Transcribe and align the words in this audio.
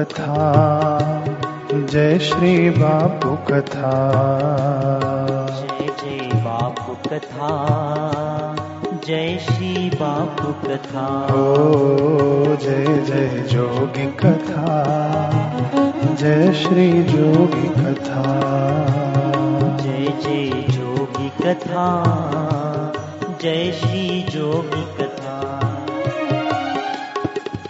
कथा 0.00 0.34
जय 1.72 2.18
श्री 2.18 2.70
बापू 2.70 3.36
कथा। 3.36 3.90
जय 5.46 5.86
जय 5.86 6.30
बापू 6.34 7.08
कथा 7.08 7.50
जय 9.06 9.38
श्री 9.38 9.90
बापू 9.90 10.52
कथा। 10.52 11.26
ओ 11.34 12.56
जय 12.56 12.84
जय 12.84 13.48
जोगी 13.52 14.06
कथा 14.06 14.84
जय 16.20 16.52
श्री 16.52 17.02
जोगी 17.02 17.68
कथा। 17.68 18.22
जय 19.82 20.06
जय 20.22 20.62
जोगी 20.72 21.28
कथा 21.28 21.86
जय 23.42 23.72
श्री 23.72 24.22
जोगी 24.22 24.82
कथा। 24.82 25.59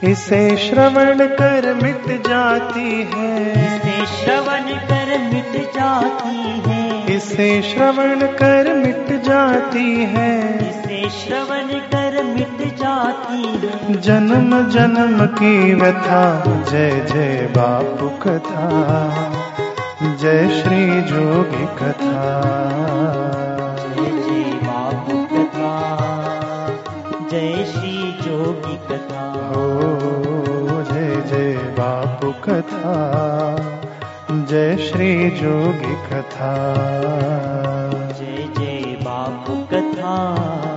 इसे 0.04 0.56
श्रवण 0.56 1.26
कर 1.26 1.74
मिट 1.74 2.28
जाती 2.28 3.10
है। 3.14 3.52
इसे 3.76 4.06
श्रवण 4.06 4.62
कर 4.62 5.18
मिट 5.18 5.72
जाती 5.74 6.70
है। 6.70 7.16
इसे 7.16 7.62
श्रवण 7.62 8.20
कर 8.20 8.74
मिट 8.74 9.22
जाती 9.22 10.04
है। 10.04 10.56
इसे 10.70 11.10
श्रवण 11.10 11.78
कर 11.78 12.24
मिट 12.24 12.76
जाती 12.76 13.42
है। 13.42 14.00
जन्म 14.00 14.68
जन्म 14.68 15.26
की 15.26 15.74
व्यथा 15.74 16.44
जय 16.70 16.90
जय 16.90 17.48
बापू 17.56 18.08
कथा 18.08 19.14
जय 20.02 20.62
श्री 20.62 21.02
जोगी 21.02 21.66
कथा। 21.66 22.89
कथा। 29.08 30.92
जय 30.92 31.22
जय 31.26 31.54
बापू 31.54 32.32
कथा 32.32 32.96
जय 34.30 34.76
श्री 34.76 35.30
जोगी 35.30 35.94
कथा। 35.94 36.54
जय 38.18 38.48
जय 38.58 38.96
बापू 39.02 39.76
कथा। 39.76 40.69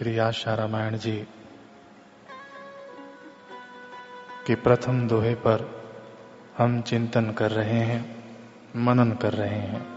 श्री 0.00 0.18
आशा 0.18 0.54
रामायण 0.54 0.96
जी, 0.96 1.28
के 4.46 4.54
प्रथम 4.54 5.08
दोहे 5.08 5.34
पर 5.34 5.82
हम 6.58 6.82
चिंतन 6.82 7.30
कर 7.30 7.50
रहे 7.50 7.80
हैं, 7.80 8.24
मनन 8.76 9.12
कर 9.12 9.32
रहे 9.32 9.58
हैं। 9.58 9.96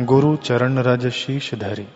गुरु 0.00 0.36
चरण 0.36 0.78
रज 0.78 1.06
शीश 1.08 1.54
धरी, 1.54 1.88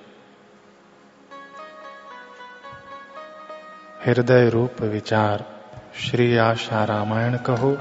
हृदय 4.06 4.48
रूप 4.48 4.80
विचार, 4.80 5.62
श्री 5.94 6.36
आशा 6.36 6.84
रामायण 6.84 7.36
कहो, 7.36 7.78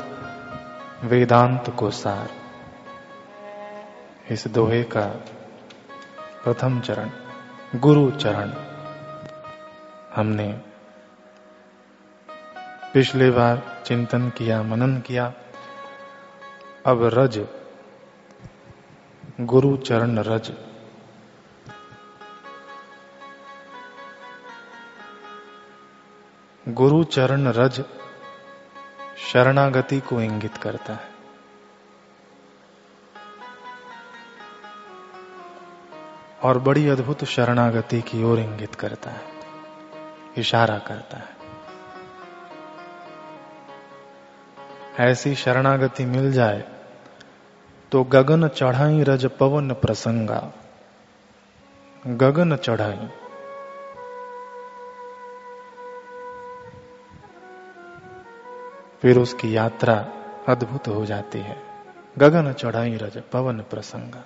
वेदांत 1.03 1.76
को 1.80 1.92
सार। 1.92 2.30
इस 4.30 4.47
दोहे 4.47 4.84
का 4.84 5.26
प्रथम 6.47 6.81
चरण, 6.81 7.09
गुरु 7.80 8.12
चरण। 8.12 8.52
हमने 10.16 10.62
पिछले 12.94 13.31
बार 13.31 13.84
चिंतन 13.85 14.30
किया, 14.30 14.63
मनन 14.63 15.02
किया। 15.02 15.34
अब 16.85 17.03
रज, 17.03 17.47
गुरु 19.41 19.78
चरण 19.78 20.19
रज। 20.19 20.53
गुरु 26.69 27.03
चरण 27.03 27.47
रज 27.47 27.84
शरणागति 29.18 30.00
को 30.00 30.22
इंगित 30.22 30.58
करता 30.58 30.94
है। 30.94 31.16
और 36.44 36.58
बड़ी 36.59 36.88
अद्भुत 36.90 37.24
शरणागति 37.24 38.02
की 38.02 38.24
ओर 38.24 38.40
इंगित 38.40 38.75
करता 38.75 39.12
है, 39.12 39.22
इशारा 40.38 40.78
करता 40.80 41.18
है। 41.18 41.36
ऐसी 45.02 45.36
शरणागति 45.36 46.06
मिल 46.06 46.31
जाए 46.31 46.64
तो 47.92 48.03
गगन 48.03 48.47
चढ़ाई 48.47 49.03
रज 49.03 49.26
पवन 49.30 49.74
प्रसंगा। 49.74 50.42
गगन 52.08 52.56
चढ़ाई। 52.56 53.08
फिर 59.02 59.20
उसकी 59.20 59.56
यात्रा 59.58 59.96
अद्भुत 60.47 60.88
हो 60.88 61.06
जाती 61.06 61.40
है। 61.40 61.58
गगन 62.17 62.52
चढ़ाई 62.53 62.96
रज 62.96 63.22
पवन 63.32 63.59
प्रसंगा। 63.61 64.23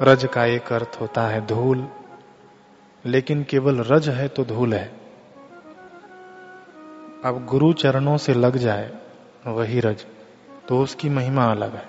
रज 0.00 0.24
का 0.24 0.44
एक 0.46 0.72
अर्थ 0.72 0.96
होता 1.00 1.22
है 1.22 1.46
धूल, 1.46 1.86
लेकिन 3.04 3.42
केवल 3.44 3.80
रज 3.82 4.08
है 4.08 4.26
तो 4.28 4.44
धूल 4.44 4.74
है। 4.74 4.86
अब 7.24 7.44
गुरु 7.46 7.72
चरणों 7.72 8.16
से 8.16 8.34
लग 8.34 8.56
जाए 8.56 8.90
वही 9.46 9.80
रज 9.80 10.04
तो 10.68 10.78
उसकी 10.80 11.08
महिमा 11.08 11.44
अलग 11.44 11.74
है। 11.74 11.86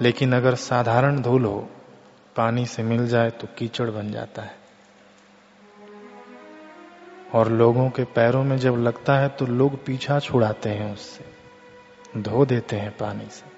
लेकिन 0.00 0.32
अगर 0.32 0.54
साधारण 0.54 1.20
धूल 1.22 1.44
हो, 1.44 1.68
पानी 2.36 2.66
से 2.66 2.82
मिल 2.82 3.06
जाए 3.08 3.30
तो 3.30 3.48
कीचड़ 3.58 3.90
बन 3.90 4.10
जाता 4.12 4.42
है। 4.42 4.58
और 7.34 7.48
लोगों 7.48 7.88
के 7.90 8.04
पैरों 8.14 8.42
में 8.44 8.56
जब 8.58 8.76
लगता 8.78 9.18
है 9.18 9.28
तो 9.28 9.46
लोग 9.46 9.84
पीछा 9.84 10.18
छुड़ाते 10.20 10.68
हैं 10.68 10.92
उससे, 10.92 11.24
धो 12.20 12.44
देते 12.46 12.76
हैं 12.76 12.96
पानी 12.96 13.28
से। 13.30 13.49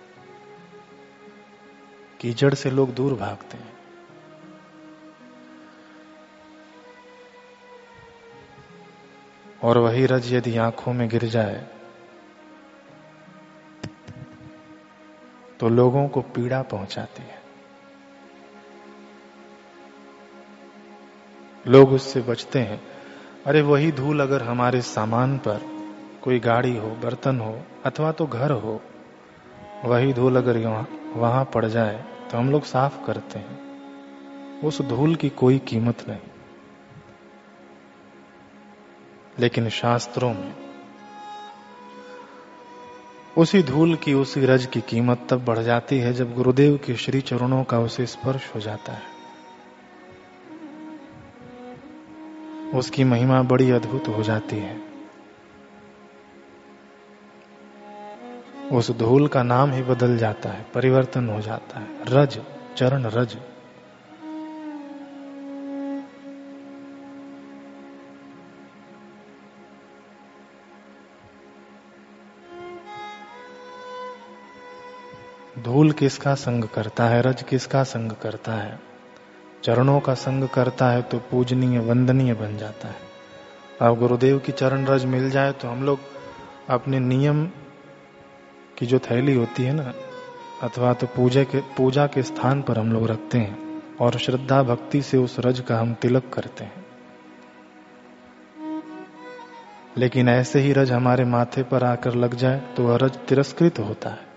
कीचड़ 2.23 2.55
से 2.55 2.71
लोग 2.71 2.91
दूर 2.95 3.15
भागते 3.15 3.57
हैं। 3.57 3.73
और 9.63 9.79
वही 9.79 10.07
रज 10.07 10.33
यदि 10.33 10.57
आँखों 10.57 10.93
में 10.93 11.09
गिर 11.09 11.25
जाए 11.25 11.67
तो 15.61 15.69
लोगों 15.69 16.09
को 16.09 16.21
पीड़ा 16.21 16.63
पहुंचाती 16.63 17.23
है। 17.23 17.41
लोग 21.67 21.93
उससे 21.93 22.21
बचते 22.21 22.59
हैं। 22.59 22.81
अरे 23.47 23.63
वही 23.63 23.93
धूल 23.93 24.21
अगर 24.21 24.43
हमारे 24.43 24.83
सामान 24.83 25.39
पर 25.39 25.61
कोई 26.23 26.39
गाड़ी 26.41 26.77
हो, 26.77 26.91
बर्तन 26.91 27.41
हो, 27.41 27.61
अथवा 27.85 28.13
तो 28.13 28.27
घर 28.27 28.51
हो, 28.51 28.81
वही 29.85 30.13
धूल 30.13 30.37
अगर 30.37 30.59
वहाँ 31.15 31.45
पड़ 31.45 31.67
जाए 31.67 32.12
तो 32.33 32.39
हम 32.39 32.51
लोग 32.51 32.63
साफ़ 32.63 33.07
करते 33.07 33.39
हैं। 33.39 33.73
उस 34.65 34.83
धूल 34.83 35.15
की 35.15 35.29
कोई 35.29 35.59
कीमत 35.59 36.09
नहीं। 36.09 36.19
लेकिन 39.39 39.69
शास्त्रों 39.69 40.35
में 40.35 40.55
उसी 43.39 43.63
धूल 43.63 43.95
की, 43.95 44.15
उसी 44.15 44.41
रज 44.41 44.67
की 44.67 44.81
कीमत 44.81 45.27
तब 45.31 45.45
बढ़ 45.45 45.59
जाती 45.59 45.99
है 45.99 46.13
जब 46.13 46.35
गुरुदेव 46.35 46.81
के 46.87 46.95
श्री 46.95 47.21
चरणों 47.21 47.65
का 47.65 47.79
उसे 47.79 48.07
स्पर्श 48.07 48.55
हो 48.55 48.61
जाता 48.61 48.93
है। 48.93 49.03
उसकी 52.75 53.05
महिमा 53.05 53.43
बड़ी 53.43 53.71
अद्भुत 53.71 54.09
हो 54.09 54.23
जाती 54.23 54.57
है। 54.57 54.92
उस 58.73 58.91
धूल 58.91 59.27
का 59.29 59.43
नाम 59.43 59.73
ही 59.73 59.83
बदल 59.83 60.17
जाता 60.19 60.49
है, 60.49 60.67
परिवर्तन 60.75 61.29
हो 61.29 61.41
जाता 61.41 61.81
है। 61.81 61.87
रज, 62.09 62.41
चरण 62.77 63.07
रज। 63.07 63.37
धूल 75.59 75.93
किसका 75.93 76.35
संग 76.35 76.65
करता 76.65 77.05
है, 77.05 77.21
रज 77.23 77.43
किसका 77.43 77.83
संग 77.85 78.13
करता 78.13 78.53
है? 78.53 78.79
चरणों 79.65 80.01
का 80.01 80.15
संग 80.15 80.49
करता 80.49 80.89
है 80.91 81.03
तो 81.03 81.19
पूजनीय, 81.31 81.79
वंदनीय 81.79 82.35
बन 82.35 82.57
जाता 82.57 82.89
है। 82.89 82.97
अब 83.81 83.99
गुरुदेव 83.99 84.39
की 84.39 84.53
चरण 84.53 84.85
रज 84.85 85.05
मिल 85.05 85.31
जाए 85.31 85.53
तो 85.53 85.69
हम 85.69 85.85
लोग 85.85 85.99
अपने 86.71 87.01
नियम 87.01 87.51
की 88.79 88.87
जो 88.87 88.99
थैली 88.99 89.35
होती 89.35 89.63
है 89.63 89.73
ना, 89.73 89.93
अथवा 90.63 90.93
तो 90.93 91.07
पूजा 91.07 91.45
के 91.45 91.61
पूजा 91.61 92.07
के 92.07 92.23
स्थान 92.23 92.63
पर 92.63 92.79
हम 92.79 92.93
लोग 92.93 93.07
रखते 93.07 93.39
हैं 93.39 93.83
और 93.97 94.19
श्रद्धा 94.19 94.63
भक्ति 94.63 95.03
से 95.03 95.19
उस 95.19 95.37
रज 95.41 95.61
का 95.61 95.79
हम 95.79 95.95
तिलक 95.95 96.29
करते 96.33 96.65
हैं। 96.65 96.85
लेकिन 99.97 100.29
ऐसे 100.29 100.61
ही 100.61 100.73
रज 100.73 100.93
हमारे 100.93 101.25
माथे 101.25 101.63
पर 101.63 101.85
आकर 101.85 102.15
लग 102.15 102.35
जाए 102.35 102.61
तो 102.77 102.83
वह 102.83 102.97
रज 102.97 103.17
तिरस्कृत 103.17 103.79
होता 103.79 104.11
है। 104.11 104.31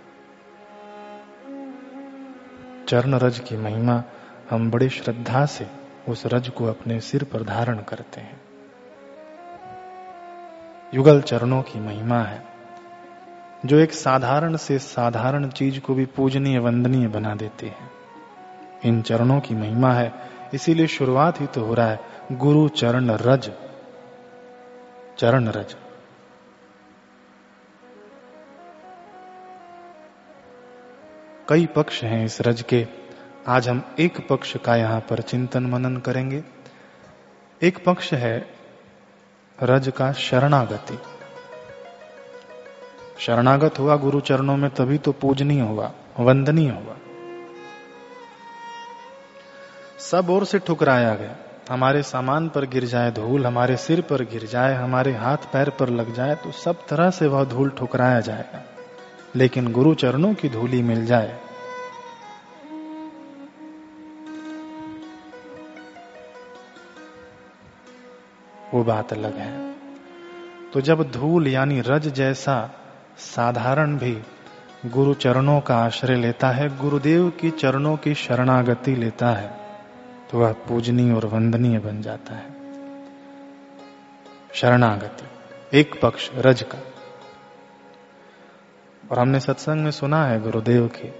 चरण 2.88 3.13
रज 3.13 3.39
की 3.39 3.57
महिमा 3.57 4.03
हम 4.49 4.71
बड़ी 4.71 4.89
श्रद्धा 4.89 5.45
से 5.45 5.67
उस 6.09 6.25
रज 6.25 6.49
को 6.49 6.65
अपने 6.65 6.99
सिर 6.99 7.23
पर 7.23 7.43
धारण 7.43 7.77
करते 7.77 8.21
हैं। 8.21 8.41
युगल 10.93 11.21
चरणों 11.21 11.61
की 11.61 11.79
महिमा 11.79 12.19
है। 12.19 12.54
जो 13.65 13.79
एक 13.79 13.94
साधारण 13.94 14.57
से 14.57 14.79
साधारण 14.79 15.50
चीज़ 15.50 15.79
को 15.79 15.94
भी 15.94 16.06
पूजनीय, 16.06 16.59
वंदनीय 16.59 17.07
बना 17.07 17.35
देते 17.35 17.67
हैं। 17.67 17.91
इन 18.85 19.01
चरणों 19.01 19.39
की 19.39 19.56
महिमा 19.56 19.94
है। 19.94 20.13
इसीलिए 20.53 20.88
शुरुआत 20.88 21.41
ही 21.41 21.47
तो 21.47 21.62
हो 21.62 21.73
रहा 21.73 21.88
है। 21.88 22.00
गुरु 22.31 22.69
चरण 22.69 23.09
रज। 23.09 23.51
चरण 25.17 25.47
रज। 25.47 25.75
कई 31.50 31.65
पक्ष 31.65 32.03
हैं 32.03 32.25
इस 32.25 32.41
रज 32.41 32.62
के। 32.62 32.88
आज 33.47 33.69
हम 33.69 33.95
एक 34.00 34.27
पक्ष 34.27 34.57
का 34.57 34.75
यहाँ 34.75 35.00
पर 35.00 35.21
चिंतन 35.21 35.63
मनन 35.63 35.97
करेंगे। 35.97 36.44
एक 37.63 37.85
पक्ष 37.85 38.13
है 38.13 38.50
रज 39.63 39.94
का 39.97 40.12
शरणागति। 40.12 41.00
शरणागत 43.19 43.79
हुआ 43.79 43.95
गुरु 43.95 44.19
चरणों 44.19 44.57
में, 44.57 44.69
तभी 44.69 44.97
तो 44.97 45.12
पूजनीय 45.12 45.62
हुआ, 45.62 45.91
वंदनीय 46.19 46.69
हुआ। 46.69 46.95
सब 50.00 50.29
ओर 50.29 50.45
से 50.45 50.59
ठुकराया 50.59 51.15
गया। 51.15 51.35
हमारे 51.69 52.03
सामान 52.03 52.50
पर 52.50 52.65
गिर 52.65 52.85
जाए, 52.85 53.12
धूल 53.12 53.45
हमारे 53.45 53.77
सिर 53.77 54.01
पर 54.01 54.21
गिर 54.21 54.45
जाए, 54.45 54.75
हमारे 54.75 55.12
हाथ 55.12 55.38
पैर 55.38 55.69
पर 55.69 55.89
लग 55.89 56.13
जाए 56.13 56.35
तो 56.35 56.51
सब 56.51 56.85
तरह 56.88 57.09
से 57.09 57.27
वह 57.27 57.44
धूल 57.44 57.69
ठुकराया 57.69 58.19
जाएगा। 58.19 58.63
लेकिन 59.35 59.71
गुरु 59.71 59.94
चरणों 59.94 60.33
की 60.33 60.50
धूली 60.50 60.81
मिल 60.81 61.06
जाए। 61.06 61.39
वो 68.73 68.83
बात 68.83 69.13
अलग 69.13 69.35
है। 69.35 69.75
तो 70.73 70.81
जब 70.81 71.12
धूल 71.12 71.47
यानी 71.47 71.81
रज 71.81 72.07
जैसा 72.07 72.69
साधारण 73.17 73.97
भी 73.97 74.12
गुरु 74.85 75.13
चरणों 75.13 75.59
का 75.62 75.75
आश्रय 75.77 76.15
लेता 76.15 76.50
है, 76.50 76.67
गुरुदेव 76.77 77.29
की 77.29 77.51
चरणों 77.51 77.95
की 77.97 78.13
शरणागति 78.15 78.95
लेता 78.95 79.29
है 79.29 79.47
तो 80.31 80.39
वह 80.39 80.51
पूजनीय 80.67 81.13
और 81.13 81.25
वंदनीय 81.25 81.79
बन 81.79 82.01
जाता 82.01 82.35
है। 82.35 82.53
शरणागति, 84.53 85.77
एक 85.79 86.00
पक्ष 86.01 86.29
रज 86.35 86.63
का। 86.63 86.77
और 89.12 89.19
हमने 89.19 89.39
सत्संग 89.39 89.83
में 89.83 89.91
सुना 89.91 90.23
है 90.25 90.41
गुरुदेव 90.41 90.88
की, 90.88 91.12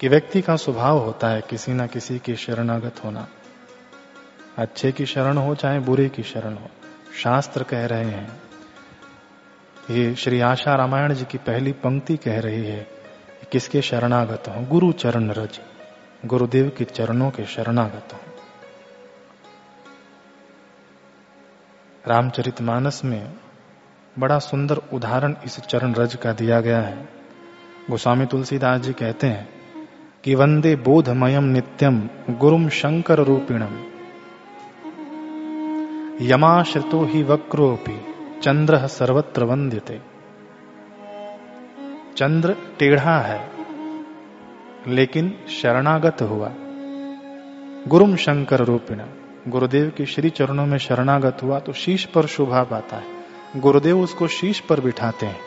कि 0.00 0.08
व्यक्ति 0.08 0.40
का 0.42 0.56
स्वभाव 0.56 0.98
होता 0.98 1.28
है 1.28 1.40
किसी 1.40 1.72
ना 1.72 1.86
किसी 1.86 2.18
की 2.18 2.36
शरणागत 2.36 3.04
होना। 3.04 3.26
अच्छे 4.58 4.92
की 4.92 5.06
शरण 5.06 5.36
हो 5.36 5.54
चाहे 5.54 5.78
बुरे 5.80 6.08
की 6.08 6.22
शरण 6.22 6.54
हो, 6.54 6.68
शास्त्र 7.22 7.62
कह 7.62 7.86
रहे 7.86 8.04
हैं 8.04 8.47
ये 9.90 10.14
श्री 10.14 10.40
आशा 10.40 10.74
रामायण 10.74 11.14
जी 11.14 11.24
की 11.24 11.38
पहली 11.38 11.72
पंक्ति 11.72 12.16
कह 12.16 12.40
रही 12.40 12.64
है 12.64 12.86
किसके 13.52 13.82
शरणागत 13.82 14.42
हो? 14.48 14.66
गुरु 14.66 14.92
चरण 14.92 15.30
रज। 15.30 15.60
गुरुदेव 16.26 16.72
के 16.78 16.84
चरणों 16.84 17.30
के 17.30 17.44
शरणागत 17.44 18.08
हो। 18.12 18.18
रामचरितमानस 22.08 23.04
में 23.04 23.32
बड़ा 24.18 24.38
सुंदर 24.38 24.76
उदाहरण 24.92 25.34
इस 25.44 25.60
चरण 25.60 25.94
रज 25.94 26.14
का 26.14 26.32
दिया 26.32 26.60
गया 26.60 26.80
है। 26.80 27.08
गोस्वामी 27.90 28.26
तुलसीदास 28.26 28.80
जी 28.80 28.92
कहते 28.92 29.26
हैं 29.26 29.48
कि 30.24 30.34
वंदे 30.34 30.76
बोधमयम 30.76 31.44
नित्यम 31.44 32.08
गुरुम 32.30 32.68
शंकर 32.68 33.18
रूपिणम। 33.18 33.84
यमाश्रितो 36.20 37.04
ही 37.04 37.22
वक्रोपि 37.22 38.17
चंद्र 38.42 38.86
सर्वत्र 38.86 39.44
वंद्यते। 39.44 40.00
चंद्र 42.16 42.56
टेढ़ा 42.78 43.18
है, 43.20 43.50
लेकिन 44.86 45.38
शरणागत 45.48 46.22
हुआ। 46.22 46.52
गुरुम 47.88 48.16
शंकर 48.16 48.60
रूपिण, 48.60 49.02
गुरुदेव 49.48 49.92
के 49.96 50.06
श्री 50.06 50.30
चरणों 50.30 50.66
में 50.66 50.78
शरणागत 50.78 51.38
हुआ 51.42 51.58
तो 51.58 51.72
शीश 51.72 52.04
पर 52.04 52.26
शोभा 52.26 52.62
पाता 52.62 52.96
है। 52.96 53.06
गुरुदेव 53.56 54.00
उसको 54.00 54.26
शीश 54.26 54.60
पर 54.60 54.80
बिठाते 54.80 55.26
हैं। 55.26 55.40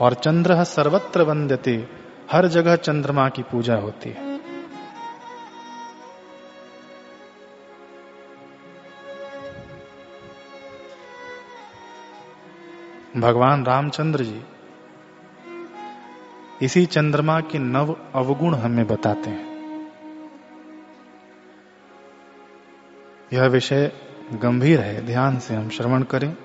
और 0.00 0.14
चंद्र 0.14 0.64
सर्वत्र 0.64 1.22
वंद्यते, 1.22 1.88
हर 2.32 2.46
जगह 2.46 2.76
चंद्रमा 2.76 3.28
की 3.28 3.42
पूजा 3.42 3.76
होती 3.76 4.10
है। 4.10 4.31
भगवान 13.16 13.64
रामचंद्र 13.66 14.24
जी 14.24 14.40
इसी 16.62 16.84
चंद्रमा 16.86 17.40
के 17.40 17.58
नव 17.58 17.96
अवगुण 18.14 18.54
हमें 18.54 18.86
बताते 18.86 19.30
हैं। 19.30 19.90
यह 23.32 23.46
विषय 23.46 23.92
गंभीर 24.32 24.80
है, 24.80 25.04
ध्यान 25.06 25.38
से 25.38 25.54
हम 25.54 25.68
श्रवण 25.68 26.02
करें। 26.02 26.36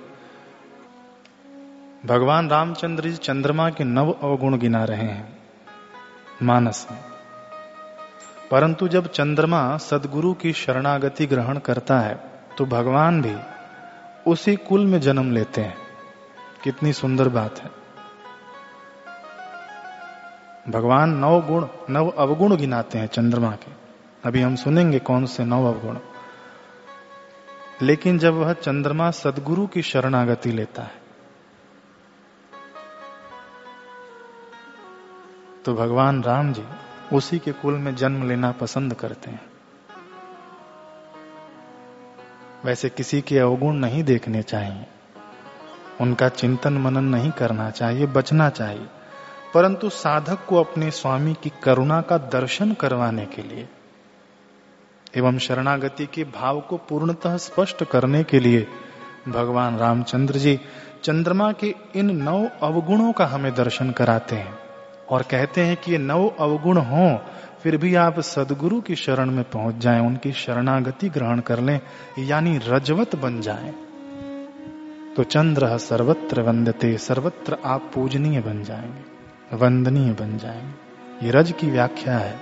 भगवान 2.06 2.50
रामचंद्र 2.50 3.08
जी 3.08 3.16
चंद्रमा 3.16 3.70
के 3.70 3.84
नव 3.84 4.12
अवगुण 4.12 4.58
गिना 4.58 4.84
रहे 4.84 5.08
हैं। 5.08 5.38
मानस 6.42 6.86
में 6.90 7.02
परंतु 8.50 8.88
जब 8.88 9.08
चंद्रमा 9.08 9.76
सदगुरु 9.78 10.34
की 10.34 10.52
शरणागति 10.52 11.26
ग्रहण 11.26 11.58
करता 11.58 12.00
है 12.00 12.14
तो 12.58 12.66
भगवान 12.66 13.22
भी 13.22 13.36
उसी 14.30 14.56
कुल 14.56 14.86
में 14.86 15.00
जन्म 15.00 15.32
लेते 15.32 15.60
हैं। 15.60 15.87
कितनी 16.64 16.92
सुंदर 16.92 17.28
बात 17.28 17.58
है। 17.60 17.70
भगवान 20.68 21.10
नव 21.10 21.46
गुण 21.46 21.66
नव 21.90 22.08
अवगुण 22.08 22.56
गिनाते 22.56 22.98
हैं 22.98 23.06
चंद्रमा 23.06 23.50
के। 23.50 23.72
अभी 24.24 24.40
हम 24.40 24.56
सुनेंगे 24.56 24.98
कौन 24.98 25.26
से 25.26 25.44
नव 25.44 25.64
अवगुण। 25.64 25.98
लेकिन 27.82 28.18
जब 28.18 28.34
वह 28.34 28.52
चंद्रमा 28.52 29.10
सदगुरु 29.10 29.66
की 29.66 29.82
शरणागति 29.82 30.52
लेता 30.52 30.82
है 30.82 31.08
तो 35.64 35.74
भगवान 35.74 36.22
राम 36.22 36.52
जी 36.52 36.64
उसी 37.12 37.38
के 37.38 37.52
कुल 37.52 37.74
में 37.74 37.94
जन्म 37.96 38.28
लेना 38.28 38.50
पसंद 38.52 38.94
करते 38.94 39.30
हैं। 39.30 39.46
वैसे 42.64 42.88
किसी 42.88 43.20
के 43.20 43.38
अवगुण 43.38 43.74
नहीं 43.74 44.02
देखने 44.04 44.42
चाहिए। 44.42 44.86
उनका 46.00 46.28
चिंतन 46.28 46.72
मनन 46.72 47.04
नहीं 47.04 47.30
करना 47.30 47.70
चाहिए, 47.70 48.06
बचना 48.06 48.50
चाहिए। 48.50 48.86
परंतु 49.54 49.88
साधक 49.88 50.38
को 50.48 50.56
अपने 50.56 50.90
स्वामी 50.90 51.34
की 51.34 51.52
करुणा 51.62 52.00
का 52.00 52.18
दर्शन 52.18 52.72
करवाने 52.72 53.26
के 53.26 53.42
लिए 53.42 53.68
एवं 55.16 55.38
शरणागति 55.38 56.06
के 56.06 56.24
भाव 56.24 56.60
को 56.60 56.76
पूर्णतः 56.76 57.36
स्पष्ट 57.36 57.84
करने 57.84 58.24
के 58.24 58.40
लिए 58.40 58.66
भगवान 59.28 59.78
रामचंद्र 59.78 60.38
जी 60.38 60.60
चंद्रमा 61.04 61.52
के 61.52 61.74
इन 61.96 62.22
नौ 62.22 62.48
अवगुणों 62.62 63.12
का 63.12 63.26
हमें 63.26 63.54
दर्शन 63.54 63.90
कराते 63.90 64.36
हैं 64.36 64.58
और 65.10 65.22
कहते 65.22 65.60
हैं 65.60 65.76
कि 65.76 65.92
ये 65.92 65.98
नौ 65.98 66.28
अवगुण 66.28 66.78
हो, 66.78 67.20
फिर 67.62 67.76
भी 67.76 67.94
आप 67.94 68.20
सदगुरु 68.20 68.80
की 68.80 68.96
शरण 68.96 69.30
में 69.30 69.44
पहुँच 69.44 69.74
जाएँ, 69.74 70.00
उनकी 70.00 70.32
शरणागति 70.32 71.08
ग्रहण 71.08 71.40
कर 71.40 71.60
लें, 71.60 71.80
यानी 72.18 72.58
रजवत 72.58 73.16
बन 73.16 73.40
जाएँ। 73.40 73.87
तो 75.18 75.24
चंद्र 75.24 75.78
सर्वत्र 75.78 76.42
वंदते, 76.42 76.98
सर्वत्र 76.98 77.56
आप 77.64 77.90
पूजनीय 77.94 78.40
बन 78.40 78.64
जाएँगे, 78.64 79.56
वंदनीय 79.56 80.12
बन 80.12 80.38
जाएँगे। 80.38 81.26
ये 81.26 81.32
रज 81.32 81.52
की 81.52 81.70
व्याख्या 81.70 82.18
है। 82.18 82.38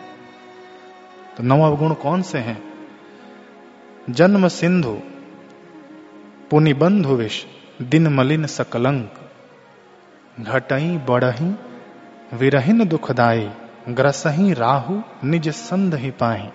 तो 1.36 1.42
नव 1.42 1.62
अवगुण 1.62 1.94
कौन 1.94 2.22
से 2.22 2.38
हैं? 2.38 2.62
जन्म 4.10 4.48
सिंधु, 4.48 4.98
पुनिबंधु 6.50 7.08
विष, 7.08 7.44
दिन 7.82 8.08
मलिन 8.08 8.46
सकलंक, 8.46 9.14
घटई 10.40 10.98
बढ़ही 10.98 11.54
विरहिन 12.36 12.88
दुखदाई, 12.88 13.50
ग्रसही 13.88 14.52
राहु, 14.52 15.00
निज 15.24 15.48
संध 15.48 15.94
ही 15.94 16.10
पाही, 16.10 16.48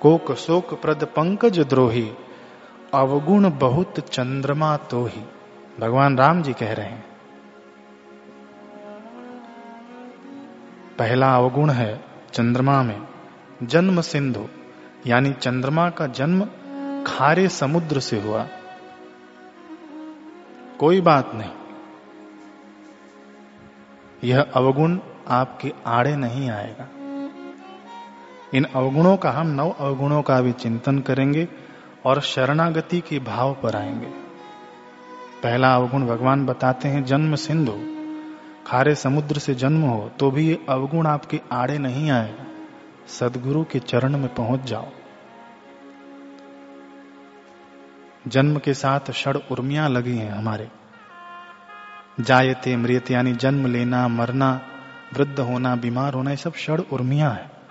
कोक 0.00 0.32
शोक 0.32 0.82
प्रद 0.82 1.04
पंकज 1.04 1.60
द्रोही 1.60 2.12
अवगुण 2.94 3.50
बहुत 3.50 4.00
चंद्रमा 4.00 4.76
तो 4.76 5.04
ही। 5.04 5.22
भगवान 5.80 6.18
राम 6.18 6.42
जी 6.42 6.52
कह 6.52 6.72
रहे 6.72 6.86
हैं। 6.86 7.04
पहला 10.98 11.36
अवगुण 11.36 11.70
है 11.70 12.04
चंद्रमा 12.32 12.82
में 12.82 13.06
जन्म 13.62 14.00
सिंधु, 14.00 14.48
यानी 15.06 15.32
चंद्रमा 15.32 15.90
का 15.90 16.06
जन्म 16.06 16.44
खारे 17.06 17.48
समुद्र 17.48 18.00
से 18.00 18.20
हुआ। 18.20 18.46
कोई 20.80 21.00
बात 21.00 21.30
नहीं। 21.34 21.50
यह 24.24 24.46
अवगुण 24.54 24.98
आपके 25.28 25.72
आड़े 25.86 26.16
नहीं 26.16 26.50
आएगा। 26.50 26.88
इन 28.54 28.64
अवगुणों 28.64 29.16
का 29.16 29.30
हम 29.30 29.46
नव 29.46 29.70
अवगुणों 29.70 30.22
का 30.22 30.40
भी 30.40 30.52
चिंतन 30.52 30.98
करेंगे। 30.98 31.48
और 32.06 32.20
शरणागति 32.20 33.00
के 33.00 33.18
भाव 33.18 33.54
पर 33.62 33.76
आएँगे। 33.76 34.06
पहला 35.42 35.74
अवगुण 35.74 36.06
भगवान 36.06 36.46
बताते 36.46 36.88
हैं, 36.88 37.04
जन्म 37.04 37.34
सिंधु। 37.34 37.92
खारे 38.66 38.94
समुद्र 38.94 39.38
से 39.38 39.54
जन्म 39.54 39.82
हो 39.82 40.10
तो 40.18 40.30
भी 40.30 40.48
ये 40.48 40.66
अवगुण 40.68 41.06
आपके 41.06 41.40
आड़े 41.52 41.78
नहीं 41.78 42.10
आएगा 42.10 42.44
सदगुरु 43.06 43.64
के 43.64 43.78
चरण 43.78 44.16
में 44.16 44.34
पहुँच 44.34 44.60
जाओ। 44.60 44.88
जन्म 48.28 48.58
के 48.58 48.74
साथ 48.74 49.12
षड 49.12 49.38
उर्मियाँ 49.50 49.88
लगी 49.88 50.16
हैं 50.16 50.30
हमारे। 50.30 50.68
जायते 52.20 52.76
मृत 52.76 53.10
यानी 53.10 53.32
जन्म 53.32 53.66
लेना, 53.66 54.08
मरना, 54.08 54.60
वृद्ध 55.14 55.40
होना, 55.40 55.76
बीमार 55.76 56.14
होना, 56.14 56.30
ये 56.30 56.36
सब 56.36 56.54
षड 56.54 56.82
उर्मियाँ 56.92 57.32
है। 57.32 57.61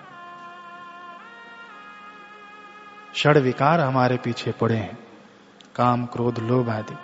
षड 3.16 3.38
विकार 3.38 3.80
हमारे 3.80 4.18
पीछे 4.18 4.52
पड़े 4.52 4.76
हैं। 4.76 5.00
काम, 5.76 6.06
क्रोध, 6.06 6.40
लोभ 6.40 6.70
आदि। 6.70 6.96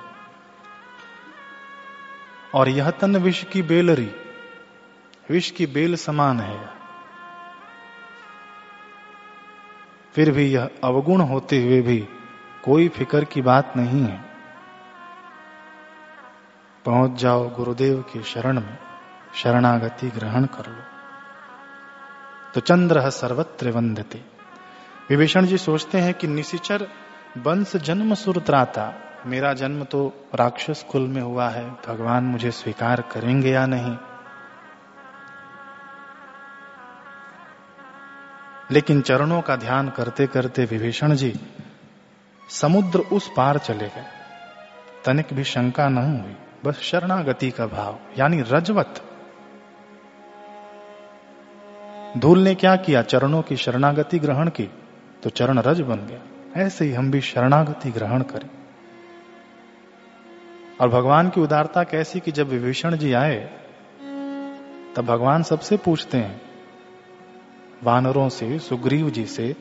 और 2.53 2.69
यह 2.69 2.91
तन 2.91 3.17
विष 3.17 3.43
की 3.43 3.61
बेलरी, 3.61 4.11
विष 5.29 5.51
की 5.51 5.65
बेल 5.65 5.95
समान 5.95 6.39
है। 6.39 6.69
फिर 10.15 10.31
भी 10.31 10.45
यह 10.45 10.69
अवगुण 10.83 11.21
होते 11.21 11.63
हुए 11.63 11.81
भी 11.81 12.07
कोई 12.63 12.87
फ़िक्र 12.89 13.23
की 13.23 13.41
बात 13.41 13.73
नहीं 13.77 14.03
है। 14.03 14.21
पहुँच 16.85 17.11
जाओ 17.19 17.49
गुरुदेव 17.49 18.01
की 18.01 18.23
शरण 18.23 18.59
में, 18.59 18.77
शरणागति 19.35 20.09
ग्रहण 20.09 20.45
कर 20.45 20.71
लो। 20.71 20.81
तो 22.53 22.61
चंद्र 22.61 23.09
सर्वत्र 23.09 23.71
वंदते। 23.71 24.36
विभीषण 25.09 25.45
जी 25.45 25.57
सोचते 25.57 25.97
हैं 25.97 26.13
कि 26.13 26.27
निशिचर 26.27 26.87
वंश 27.37 27.75
जन्म 27.75 28.13
सुरत्राता, 28.13 28.93
मेरा 29.25 29.53
जन्म 29.53 29.83
तो 29.83 30.13
राक्षस 30.35 30.85
कुल 30.91 31.01
में 31.01 31.21
हुआ 31.21 31.49
है, 31.49 31.69
भगवान 31.69 32.23
मुझे 32.23 32.51
स्वीकार 32.51 33.01
करेंगे 33.01 33.51
या 33.51 33.65
नहीं? 33.65 33.97
लेकिन 38.71 39.01
चरणों 39.01 39.41
का 39.41 39.55
ध्यान 39.55 39.89
करते 39.89 40.27
करते 40.27 40.65
विभीषण 40.65 41.15
जी 41.15 41.39
समुद्र 42.49 42.99
उस 42.99 43.31
पार 43.37 43.57
चले 43.57 43.85
गए। 43.85 44.05
तनिक 45.05 45.27
भी 45.33 45.43
शंका 45.43 45.89
न 45.89 45.97
हुई, 45.97 46.35
बस 46.65 46.79
शरणागति 46.79 47.51
का 47.51 47.67
भाव, 47.67 47.99
यानी 48.19 48.41
रजवत। 48.41 49.03
धूल 52.17 52.39
ने 52.39 52.55
क्या 52.55 52.75
किया? 52.75 53.01
चरणों 53.01 53.41
की 53.41 53.57
शरणागति 53.57 54.19
ग्रहण 54.19 54.49
की। 54.49 54.71
तो 55.23 55.29
चरण 55.29 55.59
रज 55.59 55.81
बन 55.81 55.95
गया। 55.95 56.19
ऐसे 56.61 56.85
ही 56.85 56.93
हम 56.93 57.11
भी 57.11 57.21
शरणागति 57.21 57.91
ग्रहण 57.91 58.21
करें। 58.23 58.49
और 60.81 60.89
भगवान 60.89 61.29
की 61.29 61.41
उदारता 61.41 61.83
कैसी 61.83 62.19
कि 62.19 62.31
जब 62.31 62.47
विभीषण 62.47 62.97
जी 62.97 63.13
आए, 63.13 63.37
तब 64.95 65.05
भगवान 65.05 65.43
सबसे 65.43 65.77
पूछते 65.77 66.17
हैं, 66.17 66.41
वानरों 67.83 68.29
से, 68.29 68.59
सुग्रीव 68.59 69.09
जी 69.09 69.25
से 69.25 69.55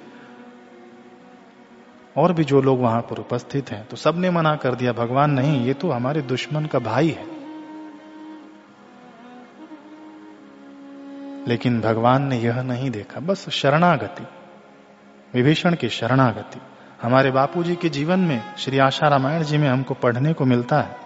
और 2.17 2.33
भी 2.33 2.45
जो 2.45 2.61
लोग 2.61 2.81
वहाँ 2.81 3.01
पर 3.03 3.19
उपस्थित 3.19 3.71
हैं 3.71 3.87
तो 3.87 3.97
सबने 3.97 4.31
मना 4.31 4.57
कर 4.57 4.75
दिया, 4.75 4.93
भगवान 4.93 5.31
नहीं, 5.31 5.67
ये 5.67 5.75
तो 5.75 5.91
हमारे 5.91 6.23
दुश्मन 6.23 6.67
का 6.67 6.79
भाई 6.79 7.09
है। 7.09 7.27
लेकिन 11.49 11.81
भगवान 11.81 12.23
ने 12.23 12.39
यह 12.39 12.63
नहीं 12.63 12.91
देखा, 12.91 13.21
बस 13.21 13.49
शरणागति। 13.49 14.27
विभीषण 15.37 15.75
की 15.75 15.89
शरणागति। 15.89 16.61
हमारे 17.03 17.31
बापूजी 17.31 17.77
के 17.77 17.89
जीवन 17.89 18.21
में 18.21 18.57
श्री 18.57 18.79
आशा 18.79 19.09
रामायण 19.09 19.43
जी 19.43 19.59
में 19.59 19.69
हमको 19.69 19.95
पढ़ने 19.95 20.33
को 20.33 20.45
मिलता 20.45 20.81
है। 20.81 20.97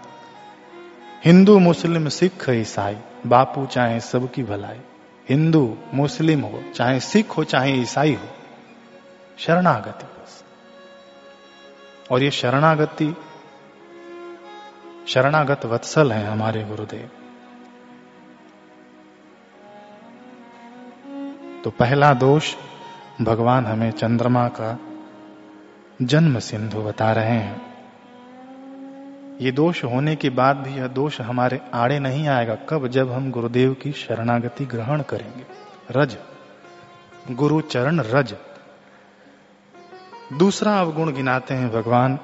हिंदू, 1.25 1.59
मुस्लिम, 1.59 2.09
सिख, 2.09 2.47
ईसाई, 2.49 2.97
बापू 3.27 3.67
चाहे 3.67 4.01
सबकी 4.01 4.43
भलाई। 4.43 4.81
हिंदू, 5.29 5.77
मुस्लिम 5.95 6.41
हो, 6.41 6.63
चाहे 6.75 7.01
सिख 7.01 7.31
हो, 7.31 7.45
चाहे 7.45 7.73
ईसाई 7.73 8.15
हो। 8.15 8.29
शरणागति। 9.39 10.07
और 12.11 12.23
ये 12.23 12.31
शरणागति, 12.31 13.17
शरणागत 15.09 15.67
वत्सल 15.67 16.13
है 16.13 16.27
हमारे 16.27 16.65
गुरुदेव। 16.65 17.11
तो 21.65 21.71
पहला 21.71 22.15
दोष 22.15 22.55
भगवान 23.21 23.67
हमें 23.67 23.91
चंद्रमा 23.91 24.49
का 24.49 24.79
जन्म 26.03 26.39
सिंधु 26.39 26.83
बता 26.83 27.13
रहे 27.13 27.39
हैं। 27.39 27.71
ये 29.41 29.53
दोष 29.53 29.85
होने 29.85 30.17
के 30.17 30.31
बाद 30.31 30.57
भी 30.57 30.75
यह 30.75 30.87
दोष 30.87 31.21
हमारे 31.21 31.61
आड़े 31.75 31.99
नहीं 31.99 32.29
आएगा। 32.29 32.55
कब? 32.55 32.89
जब 32.89 33.13
हम 33.13 33.31
गुरुदेव 33.31 33.75
की 33.75 33.93
शरणागति 33.93 34.67
ग्रहण 34.67 35.03
करेंगे। 35.03 35.45
रज। 35.91 36.17
गुरु 37.31 37.61
चरण 37.61 38.01
रज। 38.01 38.37
दूसरा 40.33 40.81
अवगुण 40.81 41.13
गिनाते 41.13 41.55
हैं 41.55 41.71
भगवान 41.71 42.19